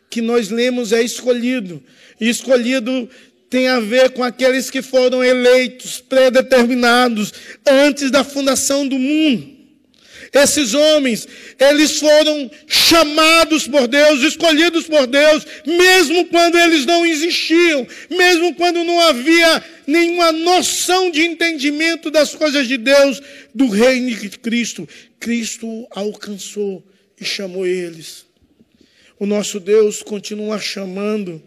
que 0.08 0.20
nós 0.20 0.48
lemos 0.48 0.92
é 0.92 1.02
escolhido. 1.02 1.82
E 2.20 2.28
escolhido 2.28 3.08
tem 3.50 3.68
a 3.68 3.80
ver 3.80 4.10
com 4.10 4.22
aqueles 4.22 4.70
que 4.70 4.80
foram 4.80 5.24
eleitos, 5.24 6.00
predeterminados, 6.00 7.32
antes 7.66 8.10
da 8.10 8.22
fundação 8.22 8.86
do 8.86 8.98
mundo. 8.98 9.55
Esses 10.32 10.74
homens, 10.74 11.26
eles 11.58 11.98
foram 11.98 12.50
chamados 12.66 13.66
por 13.66 13.86
Deus, 13.86 14.22
escolhidos 14.22 14.86
por 14.86 15.06
Deus, 15.06 15.46
mesmo 15.66 16.26
quando 16.26 16.58
eles 16.58 16.84
não 16.84 17.04
existiam, 17.06 17.86
mesmo 18.10 18.54
quando 18.54 18.84
não 18.84 19.00
havia 19.00 19.64
nenhuma 19.86 20.32
noção 20.32 21.10
de 21.10 21.22
entendimento 21.22 22.10
das 22.10 22.34
coisas 22.34 22.66
de 22.66 22.76
Deus, 22.76 23.22
do 23.54 23.68
reino 23.68 24.10
de 24.10 24.30
Cristo. 24.30 24.88
Cristo 25.18 25.86
alcançou 25.90 26.84
e 27.20 27.24
chamou 27.24 27.66
eles. 27.66 28.26
O 29.18 29.24
nosso 29.24 29.58
Deus 29.58 30.02
continua 30.02 30.58
chamando 30.58 31.42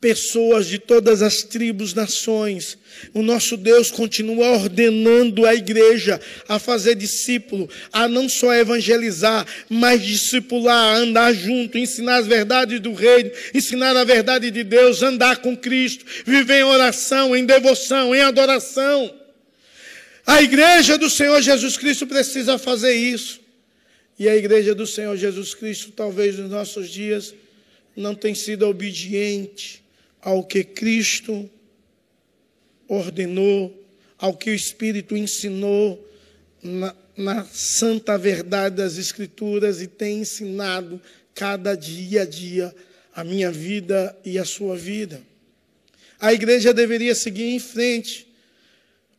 pessoas 0.00 0.66
de 0.66 0.78
todas 0.78 1.20
as 1.20 1.42
tribos, 1.42 1.92
nações. 1.92 2.78
O 3.12 3.22
nosso 3.22 3.56
Deus 3.56 3.90
continua 3.90 4.52
ordenando 4.52 5.44
a 5.44 5.54
igreja 5.54 6.18
a 6.48 6.58
fazer 6.58 6.94
discípulo, 6.94 7.68
a 7.92 8.08
não 8.08 8.28
só 8.28 8.54
evangelizar, 8.54 9.46
mas 9.68 10.02
discipular, 10.02 10.96
andar 10.96 11.34
junto, 11.34 11.76
ensinar 11.76 12.16
as 12.16 12.26
verdades 12.26 12.80
do 12.80 12.94
reino, 12.94 13.30
ensinar 13.54 13.94
a 13.94 14.04
verdade 14.04 14.50
de 14.50 14.64
Deus, 14.64 15.02
andar 15.02 15.36
com 15.38 15.54
Cristo, 15.56 16.04
viver 16.24 16.60
em 16.60 16.64
oração, 16.64 17.36
em 17.36 17.44
devoção, 17.44 18.14
em 18.14 18.22
adoração. 18.22 19.14
A 20.26 20.40
igreja 20.42 20.96
do 20.96 21.10
Senhor 21.10 21.42
Jesus 21.42 21.76
Cristo 21.76 22.06
precisa 22.06 22.56
fazer 22.56 22.94
isso. 22.94 23.40
E 24.18 24.28
a 24.28 24.36
igreja 24.36 24.74
do 24.74 24.86
Senhor 24.86 25.16
Jesus 25.16 25.54
Cristo, 25.54 25.92
talvez 25.92 26.38
nos 26.38 26.50
nossos 26.50 26.90
dias, 26.90 27.34
não 27.96 28.14
tem 28.14 28.34
sido 28.34 28.66
obediente 28.66 29.79
ao 30.22 30.44
que 30.44 30.64
Cristo 30.64 31.48
ordenou, 32.88 33.76
ao 34.18 34.36
que 34.36 34.50
o 34.50 34.54
Espírito 34.54 35.16
ensinou 35.16 36.06
na, 36.62 36.94
na 37.16 37.44
santa 37.44 38.18
verdade 38.18 38.76
das 38.76 38.98
Escrituras 38.98 39.80
e 39.80 39.86
tem 39.86 40.20
ensinado 40.20 41.00
cada 41.34 41.74
dia 41.74 42.22
a 42.22 42.26
dia 42.26 42.74
a 43.14 43.24
minha 43.24 43.50
vida 43.50 44.16
e 44.24 44.38
a 44.38 44.44
sua 44.44 44.76
vida. 44.76 45.22
A 46.18 46.32
igreja 46.32 46.74
deveria 46.74 47.14
seguir 47.14 47.44
em 47.44 47.58
frente, 47.58 48.26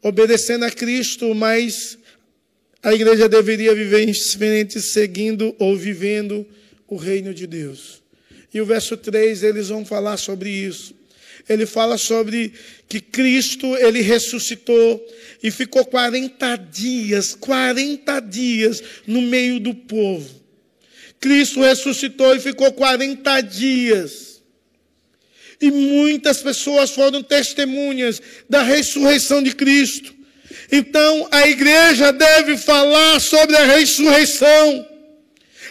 obedecendo 0.04 0.66
a 0.66 0.72
Cristo, 0.72 1.34
mas 1.34 1.98
a 2.84 2.94
igreja 2.94 3.28
deveria 3.28 3.74
viver 3.74 4.08
em 4.08 4.14
frente, 4.14 4.82
seguindo 4.82 5.56
ou 5.58 5.76
vivendo 5.76 6.46
o 6.88 6.96
reino 6.96 7.34
de 7.34 7.48
Deus. 7.48 8.01
E 8.54 8.60
o 8.60 8.66
verso 8.66 8.98
3, 8.98 9.44
eles 9.44 9.70
vão 9.70 9.86
falar 9.86 10.18
sobre 10.18 10.50
isso. 10.50 10.94
Ele 11.48 11.66
fala 11.66 11.98
sobre 11.98 12.54
que 12.88 13.00
Cristo, 13.00 13.76
ele 13.78 14.02
ressuscitou 14.02 15.04
e 15.42 15.50
ficou 15.50 15.86
40 15.86 16.56
dias, 16.58 17.34
40 17.34 18.20
dias 18.20 18.84
no 19.08 19.22
meio 19.22 19.60
do 19.60 19.74
povo. 19.74 20.30
Cristo 21.20 21.62
ressuscitou 21.62 22.36
e 22.36 22.40
ficou 22.40 22.72
40 22.74 23.42
dias. 23.42 24.42
E 25.62 25.70
muitas 25.70 26.40
pessoas 26.40 26.92
foram 26.92 27.22
testemunhas 27.22 28.22
da 28.50 28.64
ressurreição 28.64 29.44
de 29.44 29.54
Cristo. 29.54 30.14
Então, 30.72 31.28
a 31.32 31.48
igreja 31.48 32.12
deve 32.12 32.58
falar 32.58 33.20
sobre 33.20 33.56
a 33.56 33.66
ressurreição. 33.66 34.91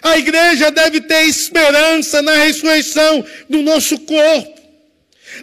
A 0.03 0.19
igreja 0.19 0.71
deve 0.71 1.01
ter 1.03 1.23
esperança 1.25 2.23
na 2.23 2.35
ressurreição 2.35 3.25
do 3.49 3.63
nosso 3.63 3.99
corpo. 4.01 4.61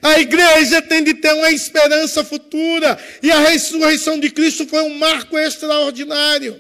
A 0.02 0.20
igreja 0.20 0.82
tem 0.82 1.04
de 1.04 1.13
ter 1.13 1.34
uma 1.34 1.52
esperança 1.52 2.24
futura. 2.24 2.98
E 3.22 3.32
a 3.32 3.39
ressurreição 3.39 4.20
de 4.20 4.30
Cristo 4.30 4.65
foi 4.67 4.82
um 4.82 4.98
marco 4.98 5.38
extraordinário. 5.38 6.60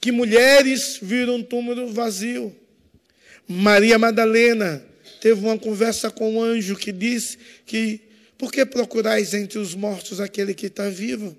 Que 0.00 0.12
mulheres 0.12 0.98
viram 1.00 1.36
um 1.36 1.42
túmulo 1.42 1.92
vazio. 1.92 2.54
Maria 3.46 3.98
Madalena 3.98 4.84
teve 5.20 5.44
uma 5.44 5.58
conversa 5.58 6.10
com 6.10 6.34
um 6.34 6.42
anjo 6.42 6.76
que 6.76 6.92
disse 6.92 7.38
que 7.66 8.00
por 8.36 8.52
que 8.52 8.64
procurais 8.64 9.34
entre 9.34 9.58
os 9.58 9.74
mortos 9.74 10.20
aquele 10.20 10.54
que 10.54 10.66
está 10.66 10.88
vivo? 10.88 11.36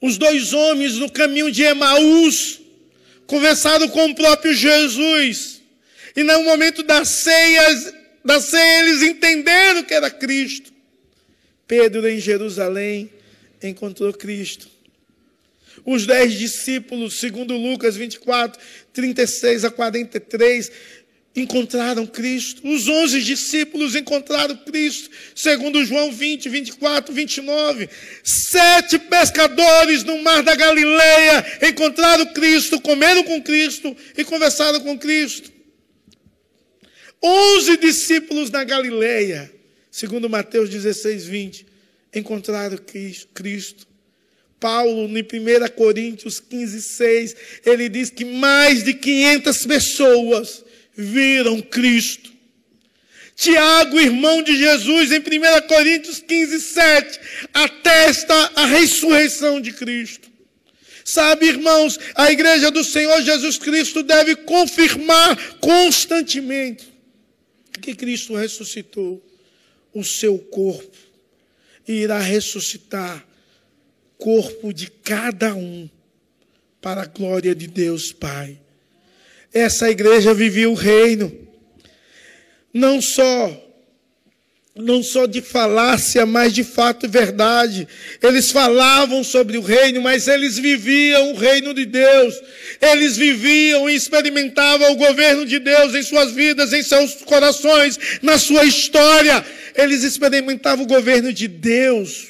Os 0.00 0.18
dois 0.18 0.52
homens 0.52 0.94
no 0.94 1.10
caminho 1.10 1.50
de 1.50 1.62
Emaús 1.62 2.60
conversaram 3.26 3.88
com 3.88 4.10
o 4.10 4.14
próprio 4.14 4.54
Jesus. 4.54 5.60
E 6.14 6.22
no 6.22 6.42
momento 6.42 6.82
das 6.82 7.08
ceias, 7.08 7.92
da 8.24 8.40
ceia 8.40 8.80
eles 8.80 9.02
entenderam 9.02 9.82
que 9.84 9.94
era 9.94 10.10
Cristo. 10.10 10.72
Pedro 11.66 12.08
em 12.08 12.18
Jerusalém 12.18 13.10
encontrou 13.62 14.12
Cristo. 14.12 14.68
Os 15.84 16.06
dez 16.06 16.32
discípulos, 16.34 17.14
segundo 17.14 17.56
Lucas 17.56 17.96
24, 17.96 18.60
36 18.92 19.64
a 19.64 19.70
43, 19.70 20.72
encontraram 21.36 22.06
Cristo. 22.06 22.66
Os 22.66 22.88
onze 22.88 23.22
discípulos 23.22 23.94
encontraram 23.94 24.56
Cristo, 24.56 25.10
segundo 25.34 25.84
João 25.84 26.10
20, 26.10 26.48
24, 26.48 27.14
29. 27.14 27.88
Sete 28.24 28.98
pescadores 28.98 30.02
no 30.02 30.22
mar 30.22 30.42
da 30.42 30.54
Galileia 30.54 31.44
encontraram 31.68 32.26
Cristo, 32.32 32.80
comeram 32.80 33.22
com 33.24 33.42
Cristo 33.42 33.94
e 34.16 34.24
conversaram 34.24 34.80
com 34.80 34.98
Cristo. 34.98 35.52
Onze 37.22 37.76
discípulos 37.76 38.50
na 38.50 38.64
Galileia, 38.64 39.52
segundo 39.90 40.28
Mateus 40.28 40.70
16, 40.70 41.26
20, 41.26 41.66
encontraram 42.14 42.78
Cristo. 43.34 43.86
Paulo, 44.58 45.06
em 45.06 45.22
1 45.22 45.68
Coríntios 45.76 46.40
15, 46.40 46.82
6, 46.82 47.36
ele 47.66 47.88
diz 47.88 48.08
que 48.08 48.24
mais 48.24 48.82
de 48.82 48.94
500 48.94 49.66
pessoas 49.66 50.65
viram 50.96 51.60
Cristo. 51.60 52.32
Tiago, 53.36 54.00
irmão 54.00 54.42
de 54.42 54.56
Jesus, 54.56 55.12
em 55.12 55.18
1 55.18 55.68
Coríntios 55.68 56.20
15, 56.20 56.58
7, 56.58 57.20
atesta 57.52 58.34
a 58.56 58.64
ressurreição 58.64 59.60
de 59.60 59.72
Cristo. 59.72 60.30
Sabe, 61.04 61.46
irmãos, 61.46 62.00
a 62.14 62.32
igreja 62.32 62.70
do 62.70 62.82
Senhor 62.82 63.22
Jesus 63.22 63.58
Cristo 63.58 64.02
deve 64.02 64.34
confirmar 64.36 65.58
constantemente 65.58 66.92
que 67.80 67.94
Cristo 67.94 68.34
ressuscitou 68.34 69.24
o 69.94 70.02
seu 70.02 70.38
corpo 70.38 70.96
e 71.86 71.92
irá 71.92 72.18
ressuscitar 72.18 73.24
corpo 74.18 74.72
de 74.72 74.90
cada 74.90 75.54
um 75.54 75.88
para 76.80 77.02
a 77.02 77.06
glória 77.06 77.54
de 77.54 77.66
Deus 77.66 78.12
Pai. 78.12 78.58
Essa 79.52 79.90
igreja 79.90 80.34
vivia 80.34 80.68
o 80.68 80.74
reino. 80.74 81.32
Não 82.72 83.00
só 83.00 83.66
não 84.78 85.02
só 85.02 85.24
de 85.24 85.40
falácia, 85.40 86.26
mas 86.26 86.52
de 86.52 86.62
fato 86.62 87.08
verdade. 87.08 87.88
Eles 88.22 88.50
falavam 88.50 89.24
sobre 89.24 89.56
o 89.56 89.62
reino, 89.62 90.02
mas 90.02 90.28
eles 90.28 90.58
viviam 90.58 91.32
o 91.32 91.36
reino 91.36 91.72
de 91.72 91.86
Deus. 91.86 92.34
Eles 92.80 93.16
viviam 93.16 93.88
e 93.88 93.94
experimentavam 93.94 94.92
o 94.92 94.96
governo 94.96 95.46
de 95.46 95.58
Deus 95.58 95.94
em 95.94 96.02
suas 96.02 96.32
vidas, 96.32 96.74
em 96.74 96.82
seus 96.82 97.14
corações, 97.24 97.98
na 98.20 98.36
sua 98.36 98.64
história. 98.64 99.42
Eles 99.74 100.02
experimentavam 100.02 100.84
o 100.84 100.88
governo 100.88 101.32
de 101.32 101.48
Deus 101.48 102.26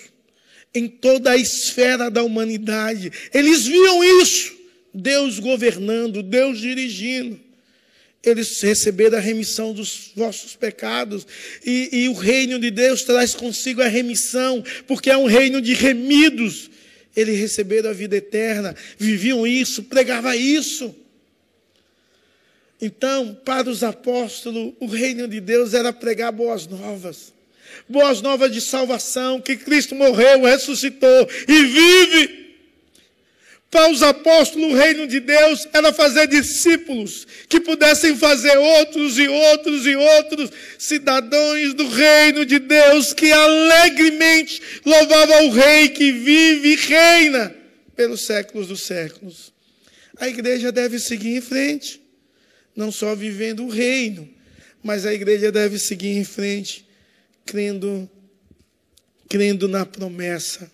em 0.73 0.87
toda 0.87 1.33
a 1.33 1.37
esfera 1.37 2.09
da 2.09 2.23
humanidade. 2.23 3.11
Eles 3.35 3.67
viam 3.67 4.23
isso. 4.23 4.56
Deus 4.97 5.39
governando, 5.39 6.23
Deus 6.23 6.59
dirigindo. 6.59 7.39
Eles 8.25 8.61
receberam 8.61 9.19
a 9.19 9.21
remissão 9.21 9.73
dos 9.73 10.11
vossos 10.17 10.57
pecados. 10.57 11.27
E, 11.65 11.91
e 11.93 12.09
o 12.09 12.15
reino 12.15 12.59
de 12.59 12.71
Deus 12.71 13.03
traz 13.03 13.35
consigo 13.35 13.83
a 13.83 13.87
remissão, 13.87 14.65
porque 14.87 15.11
é 15.11 15.17
um 15.17 15.27
reino 15.27 15.61
de 15.61 15.75
remidos. 15.75 16.71
Eles 17.15 17.39
receberam 17.39 17.91
a 17.91 17.93
vida 17.93 18.17
eterna, 18.17 18.75
viviam 18.99 19.47
isso, 19.47 19.85
pregavam 19.85 20.35
isso. 20.35 20.95
Então, 22.81 23.39
para 23.45 23.71
os 23.71 23.83
apóstolos, 23.83 24.75
o 24.81 24.87
reino 24.87 25.29
de 25.29 25.41
Deus 25.41 25.73
era 25.73 25.93
pregar 25.93 26.33
boas 26.33 26.67
novas. 26.67 27.33
Boas 27.89 28.21
novas 28.21 28.53
de 28.53 28.61
salvação, 28.61 29.41
que 29.41 29.57
Cristo 29.57 29.95
morreu, 29.95 30.43
ressuscitou 30.43 31.29
e 31.47 31.63
vive. 31.63 32.46
Para 33.71 33.91
os 33.91 34.03
apóstolos, 34.03 34.73
o 34.73 34.77
reino 34.77 35.07
de 35.09 35.19
Deus 35.19 35.67
era 35.73 35.93
fazer 35.93 36.29
discípulos 36.29 37.27
que 37.49 37.59
pudessem 37.61 38.17
fazer 38.17 38.57
outros 38.57 39.19
e 39.19 39.27
outros 39.27 39.87
e 39.87 39.97
outros 39.97 40.51
cidadãos 40.79 41.75
do 41.75 41.89
reino 41.89 42.47
de 42.47 42.61
Deus 42.61 43.13
que 43.13 43.33
alegremente 43.33 44.63
louvavam 44.85 45.49
o 45.49 45.51
Rei 45.51 45.89
que 45.89 46.13
vive 46.13 46.75
e 46.75 46.77
reina 46.77 47.55
pelos 47.97 48.21
séculos 48.21 48.69
dos 48.69 48.83
séculos. 48.83 49.53
A 50.17 50.29
igreja 50.29 50.71
deve 50.71 50.99
seguir 51.01 51.37
em 51.37 51.41
frente, 51.41 52.01
não 52.75 52.93
só 52.93 53.17
vivendo 53.17 53.65
o 53.65 53.69
reino, 53.69 54.29
mas 54.83 55.05
a 55.05 55.13
igreja 55.13 55.51
deve 55.51 55.79
seguir 55.79 56.17
em 56.17 56.25
frente, 56.25 56.87
crendo, 57.45 58.09
crendo 59.29 59.67
na 59.67 59.85
promessa 59.85 60.71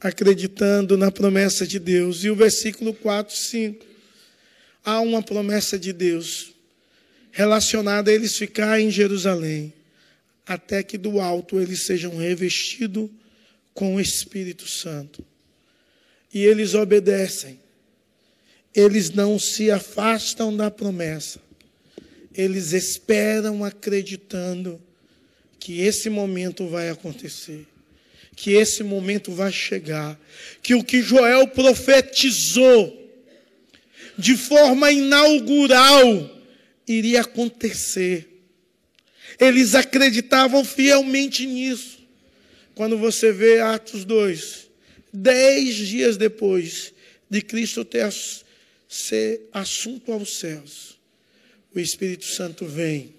acreditando 0.00 0.96
na 0.96 1.10
promessa 1.10 1.66
de 1.66 1.78
Deus. 1.78 2.24
E 2.24 2.30
o 2.30 2.34
versículo 2.34 2.94
4, 2.94 3.36
5. 3.36 3.84
Há 4.82 5.00
uma 5.00 5.22
promessa 5.22 5.78
de 5.78 5.92
Deus 5.92 6.52
relacionada 7.30 8.10
a 8.10 8.14
eles 8.14 8.36
ficar 8.36 8.80
em 8.80 8.90
Jerusalém, 8.90 9.72
até 10.46 10.82
que 10.82 10.98
do 10.98 11.20
alto 11.20 11.60
eles 11.60 11.82
sejam 11.82 12.16
revestidos 12.16 13.08
com 13.74 13.96
o 13.96 14.00
Espírito 14.00 14.66
Santo. 14.66 15.24
E 16.32 16.44
eles 16.44 16.74
obedecem. 16.74 17.60
Eles 18.74 19.10
não 19.10 19.38
se 19.38 19.70
afastam 19.70 20.56
da 20.56 20.70
promessa. 20.70 21.40
Eles 22.32 22.72
esperam 22.72 23.64
acreditando 23.64 24.80
que 25.58 25.80
esse 25.80 26.08
momento 26.08 26.66
vai 26.68 26.88
acontecer 26.88 27.66
que 28.40 28.52
esse 28.52 28.82
momento 28.82 29.32
vai 29.32 29.52
chegar, 29.52 30.18
que 30.62 30.74
o 30.74 30.82
que 30.82 31.02
Joel 31.02 31.46
profetizou 31.48 32.96
de 34.16 34.34
forma 34.34 34.90
inaugural 34.90 36.42
iria 36.88 37.20
acontecer. 37.20 38.26
Eles 39.38 39.74
acreditavam 39.74 40.64
fielmente 40.64 41.44
nisso. 41.44 41.98
Quando 42.74 42.96
você 42.96 43.30
vê 43.30 43.60
Atos 43.60 44.06
2, 44.06 44.70
dez 45.12 45.74
dias 45.74 46.16
depois 46.16 46.94
de 47.28 47.42
Cristo 47.42 47.84
ter 47.84 48.10
ser 48.88 49.50
assunto 49.52 50.12
aos 50.12 50.38
céus, 50.38 50.98
o 51.74 51.78
Espírito 51.78 52.24
Santo 52.24 52.64
vem 52.64 53.14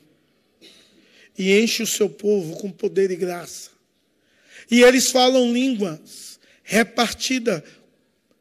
e 1.38 1.60
enche 1.60 1.84
o 1.84 1.88
seu 1.88 2.10
povo 2.10 2.56
com 2.58 2.72
poder 2.72 3.12
e 3.12 3.16
graça 3.16 3.70
e 4.72 4.82
eles 4.82 5.12
falam 5.12 5.52
línguas 5.52 6.40
repartidas, 6.64 7.62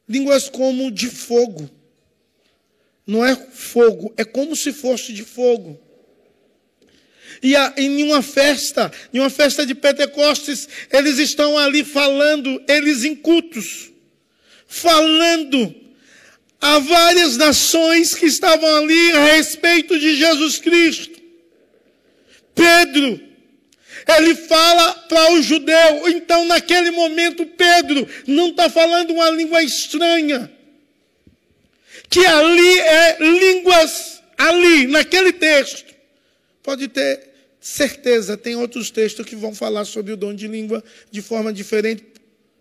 línguas 0.08 0.48
como 0.48 0.88
de 0.92 1.08
fogo. 1.08 1.68
Não 3.04 3.26
é 3.26 3.34
fogo, 3.34 4.14
é 4.16 4.24
como 4.24 4.54
se 4.54 4.72
fosse 4.72 5.12
de 5.12 5.24
fogo. 5.24 5.80
E 7.42 7.54
em 7.76 8.04
uma 8.04 8.22
festa, 8.22 8.92
em 9.12 9.18
uma 9.18 9.30
festa 9.30 9.66
de 9.66 9.74
Pentecostes, 9.74 10.68
eles 10.92 11.18
estão 11.18 11.58
ali 11.58 11.82
falando, 11.82 12.62
eles 12.68 13.02
incultos, 13.02 13.90
falando 14.68 15.74
a 16.60 16.78
várias 16.78 17.36
nações 17.36 18.14
que 18.14 18.26
estavam 18.26 18.76
ali 18.76 19.12
a 19.12 19.24
respeito 19.34 19.98
de 19.98 20.14
Jesus 20.14 20.58
Cristo. 20.58 21.18
Pedro, 22.54 23.29
ele 24.18 24.34
fala 24.34 24.92
para 25.08 25.32
o 25.32 25.42
judeu. 25.42 26.08
Então, 26.08 26.44
naquele 26.44 26.90
momento, 26.90 27.46
Pedro 27.46 28.06
não 28.26 28.48
está 28.48 28.68
falando 28.68 29.12
uma 29.12 29.30
língua 29.30 29.62
estranha. 29.62 30.50
Que 32.08 32.24
ali 32.24 32.80
é 32.80 33.16
línguas, 33.20 34.20
ali, 34.36 34.86
naquele 34.86 35.32
texto. 35.32 35.94
Pode 36.62 36.88
ter 36.88 37.28
certeza, 37.60 38.36
tem 38.36 38.56
outros 38.56 38.90
textos 38.90 39.26
que 39.26 39.36
vão 39.36 39.54
falar 39.54 39.84
sobre 39.84 40.12
o 40.12 40.16
dom 40.16 40.34
de 40.34 40.48
língua 40.48 40.82
de 41.10 41.20
forma 41.20 41.52
diferente, 41.52 42.04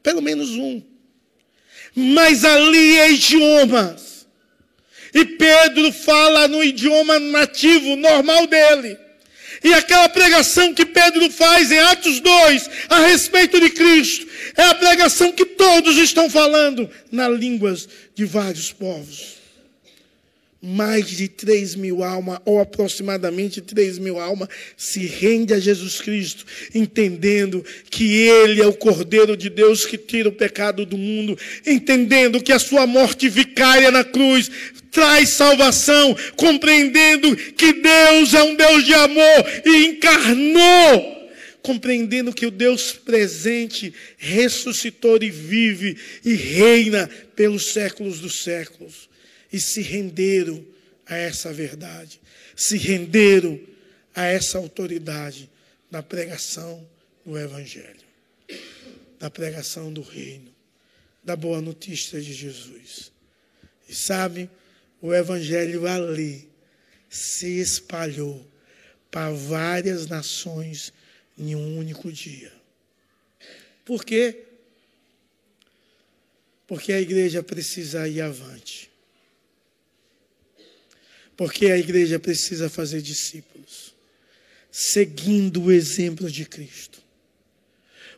pelo 0.03 0.21
menos 0.21 0.51
um. 0.51 0.81
Mas 1.95 2.43
ali 2.45 2.99
é 2.99 3.11
idiomas. 3.11 4.27
E 5.13 5.25
Pedro 5.25 5.91
fala 5.91 6.47
no 6.47 6.63
idioma 6.63 7.17
nativo, 7.19 7.95
normal 7.95 8.45
dele. 8.45 8.97
E 9.63 9.73
aquela 9.73 10.07
pregação 10.09 10.73
que 10.73 10.85
Pedro 10.85 11.29
faz 11.31 11.71
em 11.71 11.79
Atos 11.79 12.19
2 12.19 12.69
a 12.89 12.99
respeito 13.07 13.59
de 13.59 13.69
Cristo 13.69 14.27
é 14.55 14.63
a 14.63 14.75
pregação 14.75 15.31
que 15.31 15.45
todos 15.45 15.97
estão 15.97 16.29
falando 16.29 16.89
na 17.11 17.27
línguas 17.27 17.87
de 18.15 18.25
vários 18.25 18.71
povos. 18.71 19.38
Mais 20.61 21.09
de 21.09 21.29
3 21.29 21.75
mil 21.75 22.03
almas, 22.03 22.39
ou 22.43 22.59
aproximadamente 22.59 23.61
3 23.61 23.97
mil 23.97 24.19
almas, 24.19 24.49
se 24.75 25.05
rende 25.05 25.53
a 25.53 25.59
Jesus 25.59 26.01
Cristo, 26.01 26.45
entendendo 26.75 27.63
que 27.89 28.27
Ele 28.27 28.61
é 28.61 28.67
o 28.67 28.73
Cordeiro 28.73 29.37
de 29.37 29.49
Deus 29.49 29.85
que 29.85 29.97
tira 29.97 30.27
o 30.27 30.33
pecado 30.33 30.85
do 30.85 30.97
mundo, 30.97 31.37
entendendo 31.65 32.43
que 32.43 32.51
a 32.51 32.59
sua 32.59 32.85
morte 32.85 33.29
vicária 33.29 33.89
na 33.89 34.03
cruz 34.03 34.51
traz 34.91 35.29
salvação, 35.29 36.15
compreendendo 36.35 37.35
que 37.35 37.73
Deus 37.73 38.33
é 38.33 38.43
um 38.43 38.55
Deus 38.55 38.83
de 38.83 38.93
amor 38.93 39.45
e 39.65 39.85
encarnou 39.85 41.19
compreendendo 41.61 42.33
que 42.33 42.45
o 42.45 42.51
Deus 42.51 42.93
presente 42.93 43.93
ressuscitou 44.17 45.21
e 45.21 45.29
vive 45.29 45.97
e 46.23 46.33
reina 46.33 47.09
pelos 47.35 47.73
séculos 47.73 48.19
dos 48.19 48.43
séculos, 48.43 49.08
e 49.51 49.59
se 49.59 49.81
renderam 49.81 50.65
a 51.05 51.15
essa 51.15 51.51
verdade, 51.51 52.21
se 52.55 52.77
renderam 52.77 53.59
a 54.13 54.25
essa 54.25 54.57
autoridade 54.57 55.49
na 55.89 56.03
pregação 56.03 56.87
do 57.25 57.37
Evangelho, 57.37 58.01
da 59.19 59.29
pregação 59.29 59.91
do 59.91 60.01
Reino, 60.01 60.53
da 61.23 61.35
boa 61.35 61.61
notícia 61.61 62.21
de 62.21 62.33
Jesus. 62.33 63.11
E 63.87 63.95
sabe, 63.95 64.49
o 65.01 65.13
Evangelho 65.13 65.87
ali 65.87 66.47
se 67.09 67.59
espalhou 67.59 68.45
para 69.09 69.31
várias 69.31 70.07
nações 70.07 70.93
em 71.37 71.55
um 71.55 71.77
único 71.77 72.11
dia. 72.11 72.51
Por 73.83 74.05
quê? 74.05 74.43
Porque 76.67 76.93
a 76.93 77.01
igreja 77.01 77.41
precisa 77.41 78.07
ir 78.07 78.21
avante. 78.21 78.88
Porque 81.39 81.67
a 81.67 81.77
igreja 81.77 82.19
precisa 82.19 82.69
fazer 82.69 83.01
discípulos, 83.01 83.95
seguindo 84.69 85.63
o 85.63 85.71
exemplo 85.71 86.29
de 86.29 86.43
Cristo. 86.43 87.01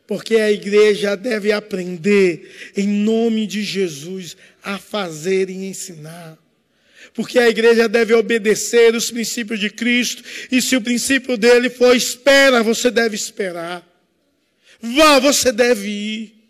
Porque 0.07 0.37
a 0.37 0.51
igreja 0.51 1.15
deve 1.15 1.51
aprender, 1.51 2.71
em 2.75 2.87
nome 2.87 3.45
de 3.45 3.61
Jesus, 3.61 4.35
a 4.63 4.79
fazer 4.79 5.51
e 5.51 5.67
ensinar. 5.67 6.35
Porque 7.13 7.37
a 7.37 7.47
igreja 7.47 7.87
deve 7.87 8.11
obedecer 8.15 8.95
os 8.95 9.11
princípios 9.11 9.59
de 9.59 9.69
Cristo, 9.69 10.23
e 10.51 10.59
se 10.59 10.75
o 10.75 10.81
princípio 10.81 11.37
dele 11.37 11.69
for 11.69 11.95
espera, 11.95 12.63
você 12.63 12.89
deve 12.89 13.15
esperar. 13.15 13.87
Vá, 14.81 15.19
você 15.19 15.51
deve 15.51 15.87
ir. 15.87 16.40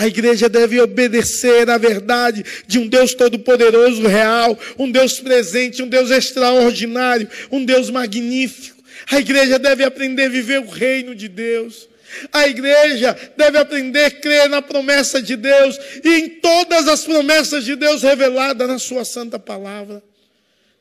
A 0.00 0.06
igreja 0.06 0.48
deve 0.48 0.80
obedecer 0.80 1.68
à 1.68 1.76
verdade 1.76 2.42
de 2.66 2.78
um 2.78 2.88
Deus 2.88 3.12
todo-poderoso, 3.12 4.06
real, 4.06 4.58
um 4.78 4.90
Deus 4.90 5.20
presente, 5.20 5.82
um 5.82 5.88
Deus 5.88 6.10
extraordinário, 6.10 7.28
um 7.50 7.62
Deus 7.62 7.90
magnífico. 7.90 8.82
A 9.10 9.18
igreja 9.18 9.58
deve 9.58 9.84
aprender 9.84 10.24
a 10.24 10.28
viver 10.30 10.60
o 10.60 10.70
reino 10.70 11.14
de 11.14 11.28
Deus. 11.28 11.86
A 12.32 12.48
igreja 12.48 13.14
deve 13.36 13.58
aprender 13.58 14.06
a 14.06 14.10
crer 14.10 14.48
na 14.48 14.62
promessa 14.62 15.20
de 15.20 15.36
Deus 15.36 15.78
e 16.02 16.08
em 16.08 16.28
todas 16.40 16.88
as 16.88 17.04
promessas 17.04 17.62
de 17.62 17.76
Deus 17.76 18.02
reveladas 18.02 18.66
na 18.66 18.78
Sua 18.78 19.04
santa 19.04 19.38
palavra. 19.38 20.02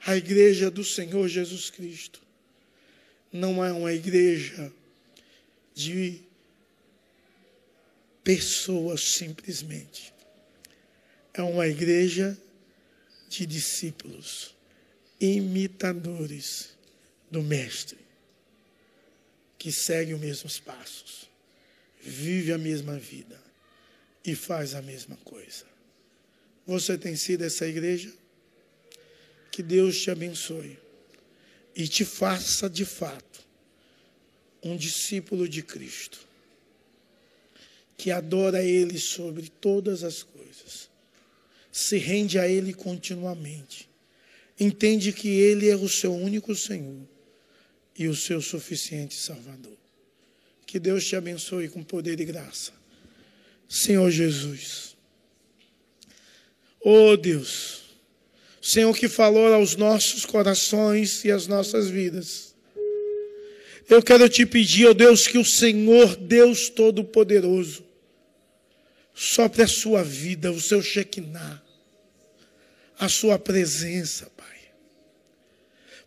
A 0.08 0.16
igreja 0.16 0.72
do 0.72 0.86
Senhor 0.86 1.28
Jesus 1.28 1.70
Cristo 1.70 2.22
não 3.34 3.66
é 3.66 3.74
uma 3.74 3.92
igreja 3.92 4.72
de 5.76 6.22
pessoas 8.24 9.02
simplesmente. 9.02 10.14
É 11.34 11.42
uma 11.42 11.68
igreja 11.68 12.38
de 13.30 13.46
discípulos, 13.46 14.56
imitadores 15.20 16.72
do 17.30 17.42
Mestre, 17.42 17.98
que 19.58 19.72
segue 19.72 20.14
os 20.14 20.20
mesmos 20.20 20.60
passos, 20.60 21.30
vive 22.02 22.52
a 22.52 22.58
mesma 22.58 22.98
vida 22.98 23.40
e 24.26 24.36
faz 24.36 24.74
a 24.74 24.82
mesma 24.82 25.18
coisa. 25.18 25.66
Você 26.66 26.98
tem 26.98 27.16
sido 27.16 27.44
essa 27.44 27.68
igreja? 27.68 28.14
Que 29.52 29.64
Deus 29.64 30.00
te 30.00 30.12
abençoe 30.12 30.78
e 31.76 31.88
te 31.88 32.06
faça 32.06 32.70
de 32.70 32.86
fato 32.86 33.48
um 34.62 34.76
discípulo 34.76 35.48
de 35.48 35.64
Cristo 35.64 36.29
que 38.00 38.12
adora 38.12 38.64
Ele 38.64 38.98
sobre 38.98 39.50
todas 39.50 40.06
as 40.06 40.24
coisas, 40.24 40.90
se 41.70 41.98
rende 41.98 42.40
a 42.40 42.48
Ele 42.48 42.74
continuamente, 42.74 43.90
entende 44.58 45.12
que 45.12 45.28
Ele 45.28 45.70
é 45.70 45.76
o 45.76 45.90
seu 45.90 46.16
único 46.16 46.56
Senhor 46.56 47.02
e 47.98 48.08
o 48.08 48.16
seu 48.16 48.42
suficiente 48.42 49.16
Salvador. 49.16 49.78
Que 50.66 50.80
Deus 50.80 51.06
te 51.06 51.18
abençoe 51.18 51.68
com 51.68 51.84
poder 51.84 52.22
e 52.22 52.26
graça. 52.26 52.72
Senhor 53.68 54.10
Jesus. 54.10 54.96
Oh 56.80 57.18
Deus, 57.18 57.82
Senhor 58.62 58.96
que 58.96 59.10
falou 59.10 59.54
aos 59.54 59.76
nossos 59.76 60.26
corações 60.26 61.26
e 61.26 61.32
às 61.32 61.48
nossas 61.48 61.90
vidas. 61.90 62.56
Eu 63.90 64.02
quero 64.02 64.30
te 64.30 64.46
pedir, 64.46 64.88
ó 64.88 64.92
oh 64.92 64.94
Deus, 64.94 65.28
que 65.28 65.38
o 65.38 65.44
Senhor, 65.44 66.16
Deus 66.16 66.70
Todo-Poderoso, 66.70 67.89
Sopre 69.22 69.64
a 69.64 69.68
sua 69.68 70.02
vida, 70.02 70.50
o 70.50 70.62
seu 70.62 70.82
Shekinah, 70.82 71.62
a 72.98 73.10
sua 73.10 73.38
presença, 73.38 74.32
Pai. 74.38 74.48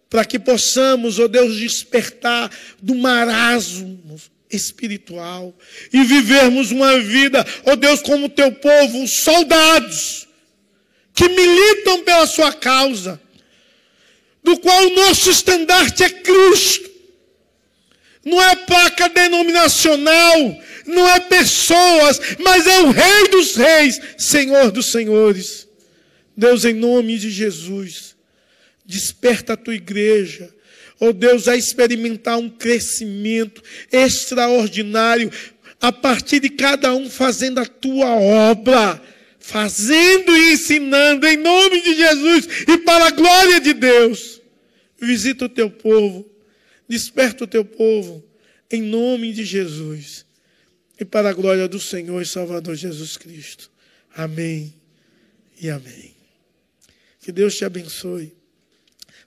Para 0.08 0.24
que 0.24 0.38
possamos, 0.38 1.18
ó 1.18 1.24
oh 1.24 1.28
Deus, 1.28 1.58
despertar 1.58 2.50
do 2.80 2.94
marasmo 2.94 4.18
espiritual 4.50 5.54
e 5.92 6.02
vivermos 6.04 6.70
uma 6.70 6.98
vida, 7.00 7.44
ó 7.66 7.72
oh 7.72 7.76
Deus, 7.76 8.00
como 8.00 8.30
teu 8.30 8.50
povo, 8.50 9.06
soldados 9.06 10.26
que 11.12 11.28
militam 11.28 12.04
pela 12.04 12.26
sua 12.26 12.50
causa, 12.54 13.20
do 14.42 14.58
qual 14.58 14.86
o 14.86 14.94
nosso 14.94 15.30
estandarte 15.30 16.02
é 16.02 16.08
Cristo. 16.08 16.90
Não 18.24 18.40
é 18.40 18.54
placa 18.54 19.08
denominacional, 19.08 20.56
não 20.86 21.08
é 21.08 21.20
pessoas, 21.20 22.20
mas 22.38 22.66
é 22.66 22.82
o 22.82 22.90
Rei 22.90 23.28
dos 23.30 23.56
Reis, 23.56 24.00
Senhor 24.16 24.70
dos 24.70 24.92
Senhores. 24.92 25.68
Deus, 26.36 26.64
em 26.64 26.72
nome 26.72 27.18
de 27.18 27.30
Jesus, 27.30 28.16
desperta 28.84 29.52
a 29.52 29.56
tua 29.56 29.74
igreja, 29.74 30.54
oh 30.98 31.12
Deus, 31.12 31.48
a 31.48 31.56
experimentar 31.56 32.38
um 32.38 32.48
crescimento 32.48 33.62
extraordinário, 33.90 35.30
a 35.80 35.90
partir 35.90 36.38
de 36.38 36.48
cada 36.48 36.94
um 36.94 37.10
fazendo 37.10 37.58
a 37.58 37.66
tua 37.66 38.14
obra, 38.14 39.02
fazendo 39.40 40.34
e 40.36 40.52
ensinando, 40.52 41.26
em 41.26 41.36
nome 41.36 41.82
de 41.82 41.96
Jesus 41.96 42.48
e 42.68 42.78
para 42.78 43.06
a 43.06 43.10
glória 43.10 43.60
de 43.60 43.72
Deus. 43.72 44.40
Visita 45.00 45.46
o 45.46 45.48
teu 45.48 45.68
povo, 45.68 46.31
desperta 46.92 47.44
o 47.44 47.46
teu 47.46 47.64
povo, 47.64 48.22
em 48.70 48.82
nome 48.82 49.32
de 49.32 49.46
Jesus 49.46 50.26
e 51.00 51.06
para 51.06 51.30
a 51.30 51.32
glória 51.32 51.66
do 51.66 51.80
Senhor 51.80 52.20
e 52.20 52.26
Salvador 52.26 52.76
Jesus 52.76 53.16
Cristo. 53.16 53.70
Amém 54.14 54.74
e 55.58 55.70
amém. 55.70 56.14
Que 57.18 57.32
Deus 57.32 57.56
te 57.56 57.64
abençoe. 57.64 58.34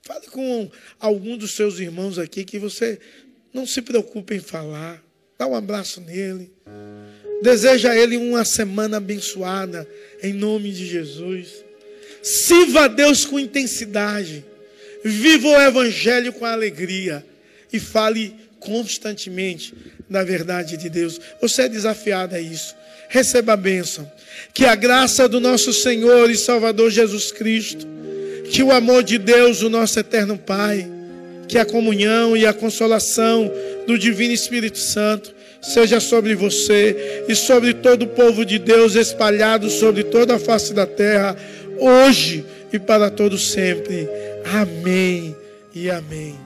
Fale 0.04 0.28
com 0.28 0.70
algum 1.00 1.36
dos 1.36 1.54
seus 1.54 1.80
irmãos 1.80 2.20
aqui 2.20 2.46
que 2.46 2.60
você 2.60 3.00
não 3.52 3.66
se 3.66 3.82
preocupe 3.82 4.36
em 4.36 4.40
falar. 4.40 5.04
Dá 5.36 5.48
um 5.48 5.56
abraço 5.56 6.00
nele. 6.02 6.52
Deseja 7.42 7.94
a 7.94 7.98
ele 7.98 8.16
uma 8.16 8.46
semana 8.46 8.98
abençoada 8.98 9.90
em 10.22 10.34
nome 10.34 10.72
de 10.72 10.86
Jesus. 10.86 11.66
Sirva 12.22 12.82
a 12.82 12.88
Deus 12.88 13.26
com 13.26 13.40
intensidade. 13.40 14.46
Viva 15.04 15.48
o 15.48 15.62
evangelho 15.62 16.32
com 16.32 16.46
alegria 16.46 17.26
e 17.72 17.80
fale 17.80 18.36
constantemente 18.60 19.74
da 20.10 20.24
verdade 20.24 20.78
de 20.78 20.90
Deus. 20.90 21.20
Você 21.42 21.64
é 21.64 21.70
desafiado 21.70 22.36
a 22.36 22.40
isso. 22.40 22.76
Receba 23.10 23.54
a 23.54 23.58
bênção. 23.58 24.10
Que 24.54 24.66
a 24.66 24.76
graça 24.76 25.28
do 25.28 25.40
nosso 25.40 25.72
Senhor 25.72 26.30
e 26.30 26.38
Salvador 26.38 26.90
Jesus 26.90 27.32
Cristo, 27.32 27.88
que 28.52 28.64
o 28.64 28.72
amor 28.72 29.04
de 29.04 29.18
Deus, 29.18 29.62
o 29.62 29.70
nosso 29.70 30.00
eterno 30.00 30.38
Pai, 30.38 30.90
que 31.48 31.58
a 31.58 31.66
comunhão 31.66 32.36
e 32.36 32.46
a 32.46 32.54
consolação 32.54 33.52
do 33.86 33.98
Divino 33.98 34.34
Espírito 34.34 34.80
Santo 34.80 35.34
seja 35.62 36.00
sobre 36.00 36.36
você 36.36 37.26
e 37.28 37.36
sobre 37.36 37.74
todo 37.74 38.04
o 38.04 38.08
povo 38.08 38.46
de 38.46 38.60
Deus 38.60 38.96
espalhado 38.96 39.70
sobre 39.70 40.04
toda 40.04 40.36
a 40.36 40.40
face 40.40 40.74
da 40.74 40.86
terra, 40.86 41.36
hoje 41.80 42.46
e 42.72 42.80
para 42.80 43.10
todo 43.10 43.38
sempre. 43.38 44.08
Amém 44.46 45.36
e 45.74 45.90
amém. 45.90 46.45